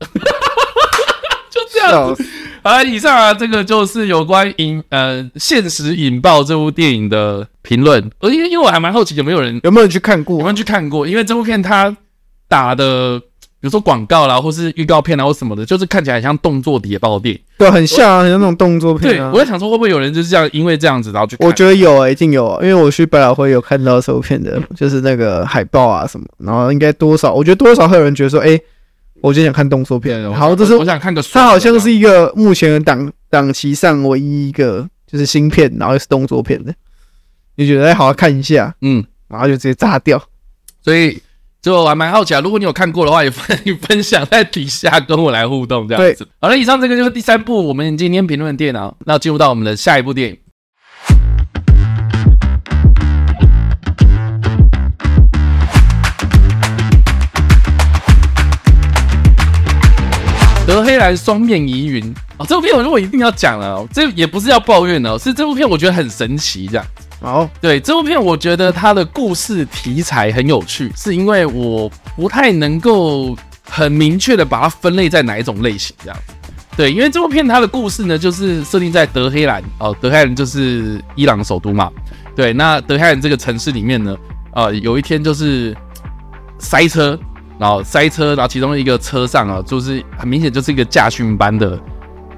[1.48, 2.24] 就这样子。
[2.64, 8.10] 好了，以上啊，这个就是有关引呃现实引爆这部电影的评论。
[8.18, 11.06] 而因为因为我还蛮好奇有没有人有没有人去看过，有没有人去看过？
[11.06, 11.96] 因为这部片它
[12.48, 13.20] 打的。
[13.60, 19.30] 比如说广告啦，或是预告片啊，或什么的，就是看起来很像动作谍报电影，对，很像啊，很像那种动作片啊。
[19.30, 21.46] 对，我在想说，会不会有人就是这样，因为这样子，然后去看？
[21.46, 28.58] 我觉得有啊，一定有啊，因为我去百老汇有看到这部片的，就是那个海报啊什么，然后应该多少，我觉得多少会有人觉得说，哎，
[29.20, 30.32] 我就想看动作片。
[30.32, 36.72] 好，这是我想看个，它好像是一个目前档档期上唯一一个就是新片，然后又是动作片的，
[37.56, 40.22] 你觉得哎，好好看一下，嗯，然后就直接炸掉，
[40.82, 41.20] 所以。
[41.62, 46.26] 就我还蛮好奇啊，如果你有看过的话，也欢迎分享在底下跟我来互动这样子。
[46.40, 50.38] 好了，以上这个就是第三部我们今天评论的电脑，那进入到我们的下一部电影。
[60.66, 62.02] 德黑兰双面疑云
[62.38, 66.86] 啊，这部片我如果一定要讲了，这也不是要抱怨哦，是这部片我觉得很神奇这样。
[67.22, 73.36] 好，对这部片，我觉得它的故事题材很有趣，是因为我不太能够
[73.68, 76.18] 很明确的把它分类在哪一种类型这样。
[76.78, 81.90] 对，因为这部片它的故事呢，就是设定在德黑兰哦，德黑兰就是伊朗首都嘛。
[82.34, 84.16] 对，那德黑兰这个城市里面呢，
[84.54, 85.76] 呃，有一天就是
[86.58, 87.18] 塞车，
[87.58, 91.78] 然后塞车，然后其中一个车上啊，就是很明显就是一个驾训班的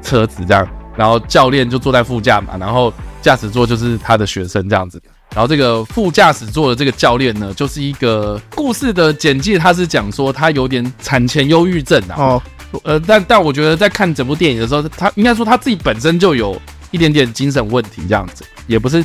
[0.03, 0.67] 车子这样，
[0.97, 2.93] 然后教练就坐在副驾嘛，然后。
[3.23, 5.01] 驾驶座就是他的学生这样子。
[5.35, 12.15] 然后这个副驾驶座的这个教练呢，就是一个故事的简介，他是讲说他有点产前忧郁症啊。
[12.19, 12.43] 哦。
[12.85, 16.61] 呃，但但我觉得在看整部电影的时候，他应该说他自己本身就有
[16.91, 19.03] 一点点精神问题这样子，也不是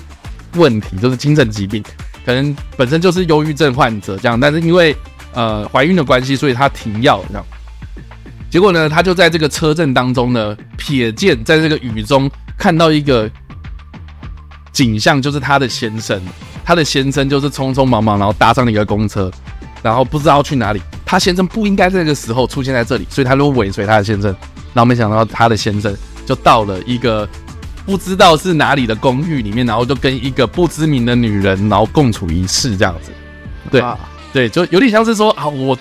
[0.55, 1.84] 问题，就是精神疾病，
[2.26, 4.38] 可能本身就是忧郁症患者这样。
[4.39, 4.95] 但是因为
[5.34, 7.45] 呃怀孕的关系，所以他停药这样。
[8.49, 13.30] 结果呢，他就在这个车震当中呢，瞥见在这个雨中看到一个。
[14.78, 16.21] 景象就是他的先生，
[16.63, 19.32] 他的先生就是匆匆忙忙，然后搭上了一个公车，
[19.82, 20.80] 然后不知道去哪里。
[21.03, 24.30] 他先生不应该在这个时候出现在这里，所以他就尾随他的先生。
[24.75, 25.91] 然后没想到他的先生
[26.28, 27.28] 就到了一个
[27.88, 33.11] 不知道是哪里的公寓里面，然后就跟一个不知名的女人，然后共处一室这样子。
[33.71, 33.84] 对，
[34.32, 35.75] 对，就有点像是说啊，我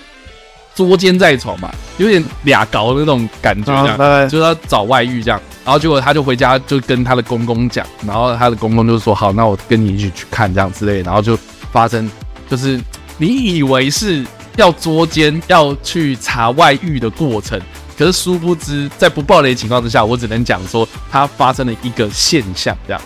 [0.77, 5.41] 捉奸在床嘛，有点俩搞的那种感觉，这样，就是他找外遇这样。
[5.65, 11.35] 然后结果他就回家，就跟他的公公讲，然后他的公公就说：“好，那我跟你一起去看这样之类。”然后就
[11.71, 12.07] 发生，
[12.47, 12.79] 就是
[13.17, 14.23] 你以为是
[14.55, 17.59] 要捉奸、要去查外遇的过程，
[17.97, 23.01] 可是殊不知，在不爆雷情况之下，我只能讲说，它发生了一个现象这样。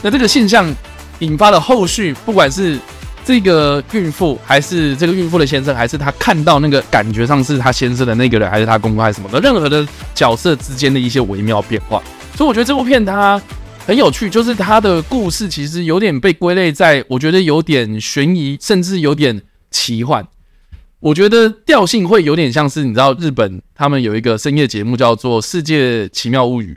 [0.00, 0.72] 那这个现象
[1.18, 2.78] 引发了后续，不管是。
[3.24, 12.02] 这个孕妇还是这个孕妇的先生，还是他看到那个感觉上是他先生的那个人，还是他公公还是什么的，任何的角色之间的一些微妙变化。
[12.34, 13.40] 所以我觉得这部片它
[13.86, 20.26] 很有趣，就是它的故事其实有点被归类在，我觉得有点悬疑，甚至有点奇幻。
[20.98, 26.72] 我觉得调性会有点像是你知道日本他们有一个深夜节目叫做《世界奇妙物语》，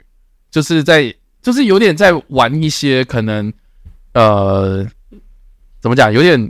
[0.50, 3.52] 就是在就是有点在玩一些可能
[4.14, 4.86] 呃。
[5.80, 6.12] 怎么讲？
[6.12, 6.40] 有点，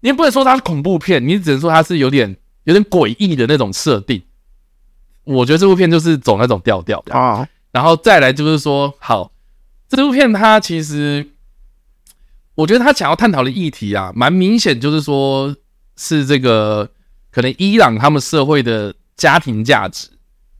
[0.00, 4.22] 你也不能说它是恐怖片，你只能说它是有点有点诡异的那种设定。
[5.24, 7.46] 我觉得这部片就是走那种调调啊。
[7.72, 9.32] 然后再来就是说，好，
[9.88, 11.28] 这部片它其实，
[12.54, 15.54] 我觉得他想要探讨的议题啊，蛮明显，就是说
[15.96, 16.90] 是这个
[17.30, 20.08] 可能伊朗他们社会的家庭价值。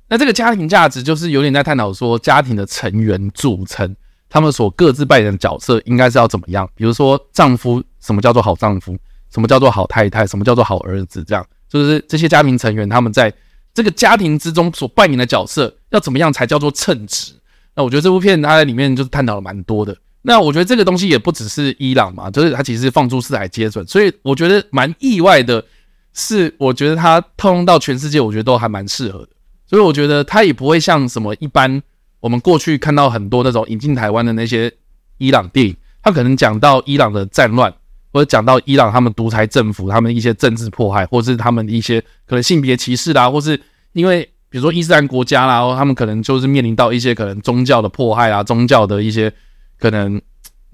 [0.09, 3.97] 那这个家庭价值就是有点在探讨说家庭的成员组成。
[4.33, 6.71] 他们所各自扮演的角色应该是要怎么样？
[6.77, 8.97] 比如说，丈夫什么叫做好丈夫？
[9.33, 10.27] 什么叫做好太太？
[10.27, 11.23] 什么叫做好儿子？
[11.25, 13.33] 这样就是这些家庭成员他们在
[13.73, 17.33] 这个家庭之中所扮演的角色要怎么样才叫做称职？
[17.77, 19.97] 那我觉得这部片它在里面就是探讨了蛮多的。
[20.23, 23.87] 那我觉得这个东西也不只是伊朗嘛，就是它其实放诸四海皆准。
[23.87, 25.65] 所以我觉得蛮意外的
[26.13, 29.29] 是，我觉得它套用到全世界，我觉得都还蛮适合的。
[29.67, 31.81] 所以我觉得它也不会像什么一般。
[32.19, 34.71] 我们过去看到很多那种引进台湾的那些
[35.17, 37.73] 伊朗电影，它可能讲到伊朗的战乱，
[38.13, 43.61] 或者讲到伊朗他们独裁政府，他们一些政治迫害，或是他们的一些可能性别歧视啦，或是
[43.93, 49.33] 因为比如说伊斯兰国家啦，他们可能就是面临到一些可能宗教的迫害啊，宗教的一些
[49.79, 50.21] 可能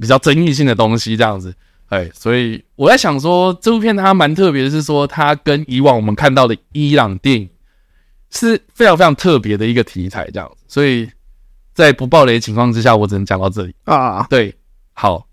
[0.01, 1.55] 比较争议性的东西这样子。
[1.89, 7.49] 哎，所以我在想说，这部片它蛮特别的是说，它跟以往我们看到的伊朗电影
[8.31, 11.09] 是非常非常特别的一个题材这样子，所以。
[11.77, 14.27] 在不爆雷的情况之下，我只能讲到这里啊。
[14.31, 14.57] 对，
[14.95, 15.29] 好，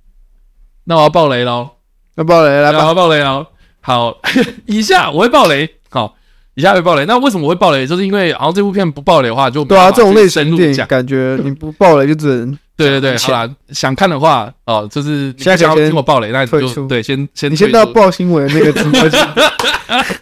[0.83, 1.72] 那我要爆雷喽。
[2.15, 3.45] 要爆雷，来吧，爆雷喽。
[3.81, 4.17] 好，
[4.65, 5.69] 以下我会爆雷。
[5.89, 6.15] 好，
[6.55, 7.05] 以下会爆雷。
[7.05, 7.85] 那为什么我会爆雷？
[7.85, 13.17] 就是因为，然后这部片不爆雷的话，就对啊，这种类型电影感觉你不爆雷就只能 对对对。
[13.17, 19.27] 好啦，想看的话哦，就是现在想要听我爆雷，那你就对，先先你先到爆新闻那个直播间。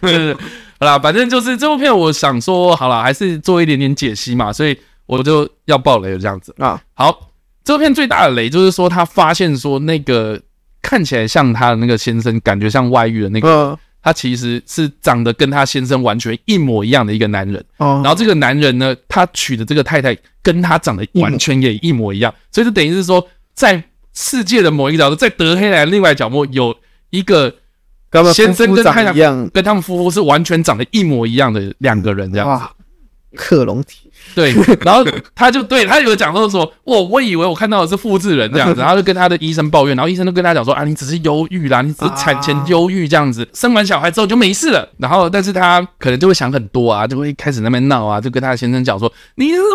[0.00, 0.34] 对 对对，
[0.80, 4.78] 好啦，反正就是这部片，我想说，好啦，还是做一点点解析嘛，所以。
[5.04, 6.80] 我就要爆雷了，这样子啊。
[6.94, 7.28] 好，
[7.64, 10.40] 这部片最大的雷就是说，他发现说那个
[10.82, 17.64] 看起来像他的那个先生，感觉像外遇的那个，他其实是长得跟他先生完全一模一样的一个男人。
[17.78, 18.00] 哦。
[18.04, 26.76] 然后这个男人呢，他娶的这个太太跟他长得完全也一模一样，所以就等于是说，在世界的某一个角度，在德黑兰另外角落有
[27.10, 27.54] 一个
[28.34, 32.66] 先生跟太太一样，跟他们夫妇是完全长得一模一样的两个人，这样子。
[33.32, 34.10] 哇，克隆体。
[34.34, 34.54] 对，
[34.84, 35.04] 然后
[35.34, 44.88] 他就对他有讲到说，我我以为我看到的是复制人这样子， 然后就跟他的医生抱怨，然后医生都跟他讲说啊，你只是忧郁啦，你只是产前忧郁这样子，生完小孩之后就没事了。
[44.98, 49.66] 然后，但是他可能就会想很多啊，就会开始那边闹啊，就跟他的先生讲说，你是外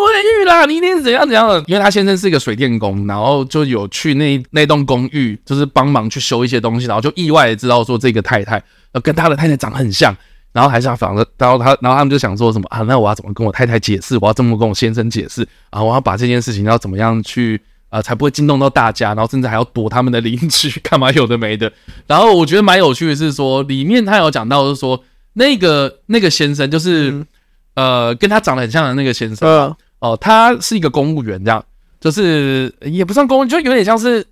[0.41, 10.15] 遇啦，你一定是怎样怎样的，因为他先生是一个水电工，然后就有去那那栋公寓，就是帮忙去修一些东西，然后就意外的知道说这个太太呃跟他的太太长得很像。
[10.57, 12.79] 然后还是他反正，然后他，然后他们就想说什么啊？
[12.79, 14.17] 那我要怎么跟我太太解释？
[14.19, 15.83] 我要怎么跟我先生解释啊？
[15.83, 19.09] 我要把这件事情要怎么样去啊、呃，才不会惊动到大家？
[19.13, 21.71] 然后甚至还要躲他们的邻居，干嘛有的没的。
[22.07, 25.03] 然后我觉得蛮有趣的是说，里面他有讲到，就是说
[25.33, 27.27] 那个那个先生，就是、嗯、
[27.75, 31.63] 呃跟他长得很像的那个先生，哦、呃，他是一个公务员这样。
[31.99, 34.25] 就是也不算公，就有点像是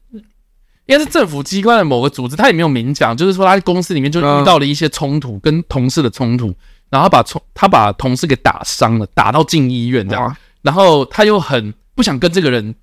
[0.87, 6.53] 应该是政府机关的某个组织，他也没有明讲，就是说他在公司里面就遇到了一些冲突，跟同事的冲突，
[6.89, 12.75] 然后他把冲他把同事给打伤了，打到进医院这样，然后他又很不想跟这个人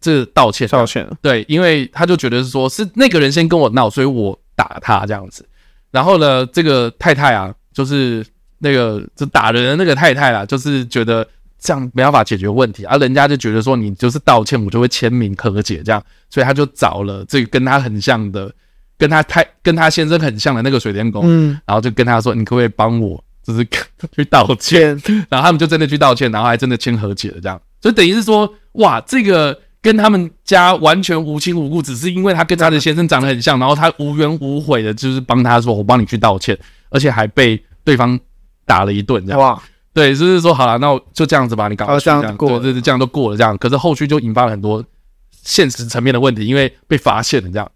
[0.00, 5.46] 这个道歉，道歉，对，因为他就觉得是说是那个人先跟我闹，所以我打他这样子，
[5.90, 8.24] 然后呢，这个太太啊，就是
[8.58, 11.26] 那个就打人的那个太太啊，就是觉得。
[11.62, 18.52] 这样没办法解决问题，而、啊、人家就觉得说你就是道歉，我就会签名和解，这样，所以他就找了这个跟他很像的，
[18.98, 23.64] 跟他太跟他先生很像的那个水电工，嗯，然后就跟他说，你可不可以帮我， 就是
[24.10, 25.00] 去道歉，
[25.30, 36.58] 然后他们就真的去道歉，然后还真的签和解了，这样，所以等于是说，哇，这个跟他们家完全无亲无故，只是因为他跟他的先生长得很像，然后他无怨无悔的，就是帮他说，我帮你去道歉，
[36.90, 38.18] 而且还被对方
[38.66, 39.62] 打了一顿，这样，哇。
[39.94, 43.56] 对，就是说好了，那我就这样子吧，你赶快这样过，对对，这样都过了，这样。
[43.58, 44.82] 可是后续就引发了很多
[45.42, 47.70] 现实层面的问题，因为被发现了这样。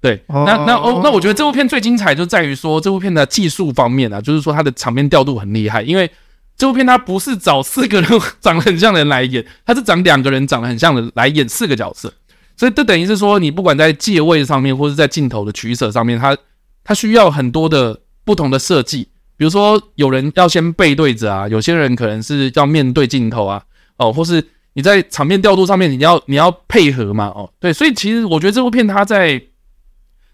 [0.00, 6.08] 对，那那哦，那我觉得这部片最精彩就在于说这部片的技术方面啊，就是说它的场面调度很厉害，因为
[6.56, 8.08] 这部片它不是找四个人
[8.40, 12.12] 长得很像的人来演，它是找两个人长得很像的来演四个角色，
[12.56, 16.36] 所以这等于是说你不管在借位上面，或是在镜头的取舍上面，它
[16.84, 19.08] 它需要很多的不同的设计。
[19.36, 23.62] 比如说，有人要先背对着啊，有些人可能是要面对镜头啊，
[23.98, 29.42] 哦，或是你在场面调度上面，你要你要配合嘛，哦，对，所以其实我觉得这部片它在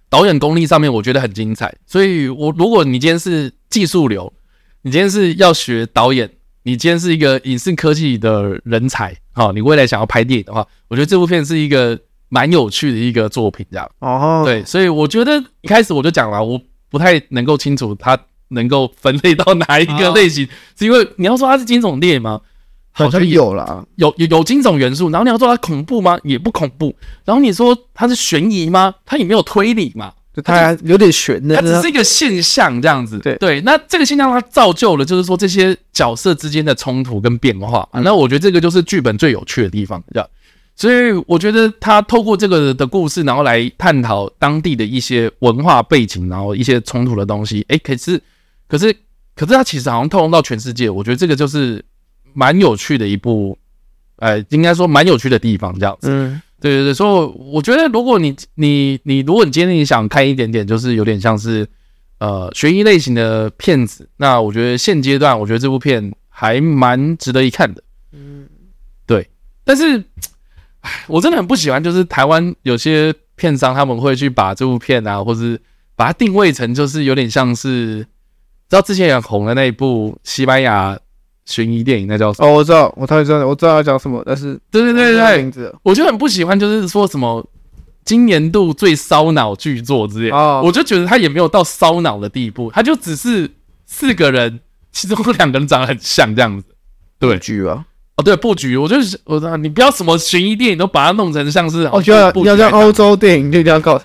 [0.08, 1.74] 导演功力上面，我觉得很精彩。
[1.86, 4.32] 所以我如果你今天是技术流，
[4.82, 6.30] 你今天是要学导演，
[6.62, 11.98] 你今天是一个影视科技的人才，好，你未来想要拍电影的话，我觉得这部片是一个
[12.28, 13.90] 蛮有趣的一个作品，这样。
[13.98, 18.16] 哦，对，所以我觉得一开始我就讲了，我不太能够清楚它。
[18.52, 20.48] 能够分类到哪一个类型？
[20.78, 22.40] 是因为你要说它是惊悚电影吗？
[22.94, 25.08] 好像有啦，有有有惊悚元素。
[25.08, 26.18] 然后你要说它恐怖吗？
[26.24, 26.94] 也不恐怖。
[27.24, 28.94] 然后你说它是悬疑吗？
[29.06, 30.12] 它也没有推理嘛？
[30.36, 33.18] 就它有点悬的，它只是一个现象这样子。
[33.20, 37.88] 对对，那这个现象它造就了，就是说这些角色之间的冲突跟变化。
[37.92, 40.28] 那我觉得这个就是剧本最有趣的地方，这样。
[40.76, 47.64] 所以我觉得他透过这个的故事，然后来探讨当地的一些文化背景，然后一些冲突的东西。
[47.68, 48.20] 诶，可是。
[48.72, 48.90] 可是，
[49.36, 51.84] 可是它其实好像透露到全世界，我觉得这个就是
[52.32, 53.58] 蛮有趣的一部，
[54.16, 56.08] 呃，应该说蛮有趣的地方，这样子。
[56.10, 61.68] 嗯，对对对，所以我觉得如果你你你，如果你今天你想看一点点，就是有点像是
[62.18, 67.84] 呃悬疑类型的片子，那我觉得现阶段我觉得这部片还蛮值得一看的。
[68.12, 68.48] 嗯，
[69.04, 69.28] 对。
[69.64, 70.02] 但是，
[70.80, 75.60] 唉，我真的很不喜欢，就是台湾有些片商他们会去把这部片啊，或是
[75.94, 78.06] 把它定位成就是有点像是。
[78.72, 80.98] 知道之前也红的那一部西班牙
[81.44, 82.48] 悬疑电影，那叫什么？
[82.48, 87.46] 哦，我知道，我大概知道，我知道要讲什么，但是对对对对，名字我就很不喜欢，就是说什么
[88.02, 93.50] 今年度最烧脑剧作之类，哦，我就觉得他也没有到烧脑的地步，他就只是
[93.84, 94.60] 四个人，
[94.90, 96.64] 其中两个人长得很像这样子，
[97.18, 97.84] 对，布局啊，
[98.16, 104.00] 哦对，布局，我就是我说你不要什么悬疑电影都把它弄成像是，哦，就要要像欧洲电影就一定要搞，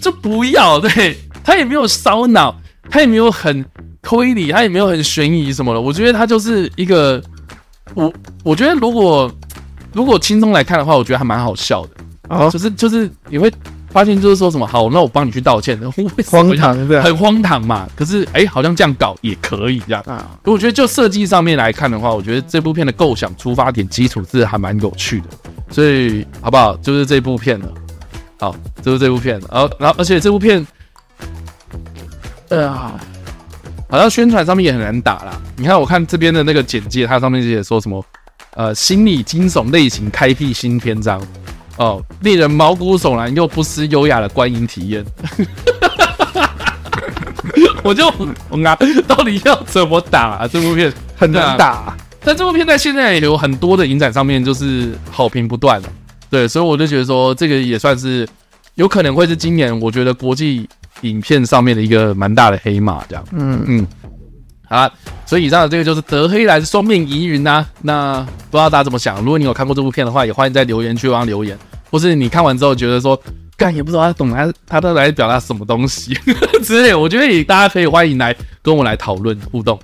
[0.00, 2.54] 就不要，对，他也没有烧脑，
[2.88, 3.66] 他也没有很。
[4.02, 7.22] 推理，它也没有很悬疑什么的，我觉得它就是一个，
[7.94, 9.32] 我我觉得如果
[9.92, 11.90] 如果轻松来看的话，我觉得还蛮好笑的
[12.34, 13.50] 啊，就是就是你会
[13.90, 15.78] 发现就是说什么好，那我帮你去道歉，
[16.26, 20.36] 荒唐 很荒唐嘛，可是哎、欸，好像这样搞也可以这样啊。
[20.44, 25.26] 我觉得就设计上面来看的话，我觉得这部片的构想出发点基础是还蛮有趣的，
[25.70, 26.76] 所以好不好？
[26.78, 27.68] 就是这部片了，
[28.40, 30.66] 好，就是这部片，然后然后而且这部片，
[32.48, 33.00] 呃啊。
[33.92, 35.38] 好像宣传上面也很难打啦。
[35.54, 38.02] 你看，我看这边的那个简介，它上面写说什么？
[38.54, 41.22] 呃，心理惊悚类型开辟新篇章
[41.76, 45.04] 哦，令人毛骨悚然又不失优雅的观影体验。
[47.84, 48.10] 我就
[48.48, 48.74] 我啊，
[49.06, 50.48] 到底要怎么打啊？
[50.48, 55.78] 这部片很难打，啊，但这部片在现在也有很多的影展上面就是好评不断。
[56.30, 58.26] 对，所以我就觉得说，这个也算是
[58.76, 60.66] 有可能会是今年我觉得国际。
[61.00, 63.86] 影片上面的一个蛮大的黑马，这样，嗯嗯，
[64.68, 64.92] 好啦，
[65.26, 67.66] 所以以上的这个就是德黑兰双面疑云呐。
[67.80, 68.20] 那
[68.50, 69.18] 不知道大家怎么想？
[69.18, 71.58] 如果你有看过这部片的话，也欢迎在留言区帮留言，
[71.90, 73.20] 或是你看完之后觉得说，
[73.56, 76.14] 干也不知道他懂他他都来表达什么东西
[76.62, 79.78] 之类，我觉得也大家可以欢迎来跟我来讨论互动。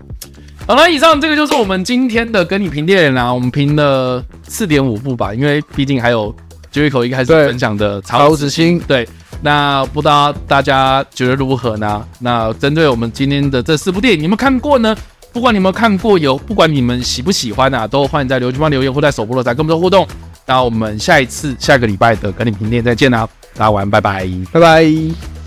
[0.67, 6.35] 好了，以上这个就是我们今天的跟你评电影啦，我们评了四点五部吧，因为毕竟还有
[6.73, 9.09] Jericho 一开始分享的《查无此心》对。
[9.41, 12.05] 那不知道大家觉得如何呢？
[12.20, 14.97] 那针对我们今天的这四部电影，你们看过呢？
[15.32, 20.07] 不管你们看过有，不管你们喜不喜欢啊，都欢迎在留言区留言或在首播的在跟我们做互动。
[20.47, 25.38] 那我们下一次下个礼拜的跟你评电再见啦，大家晚安，拜拜，拜拜。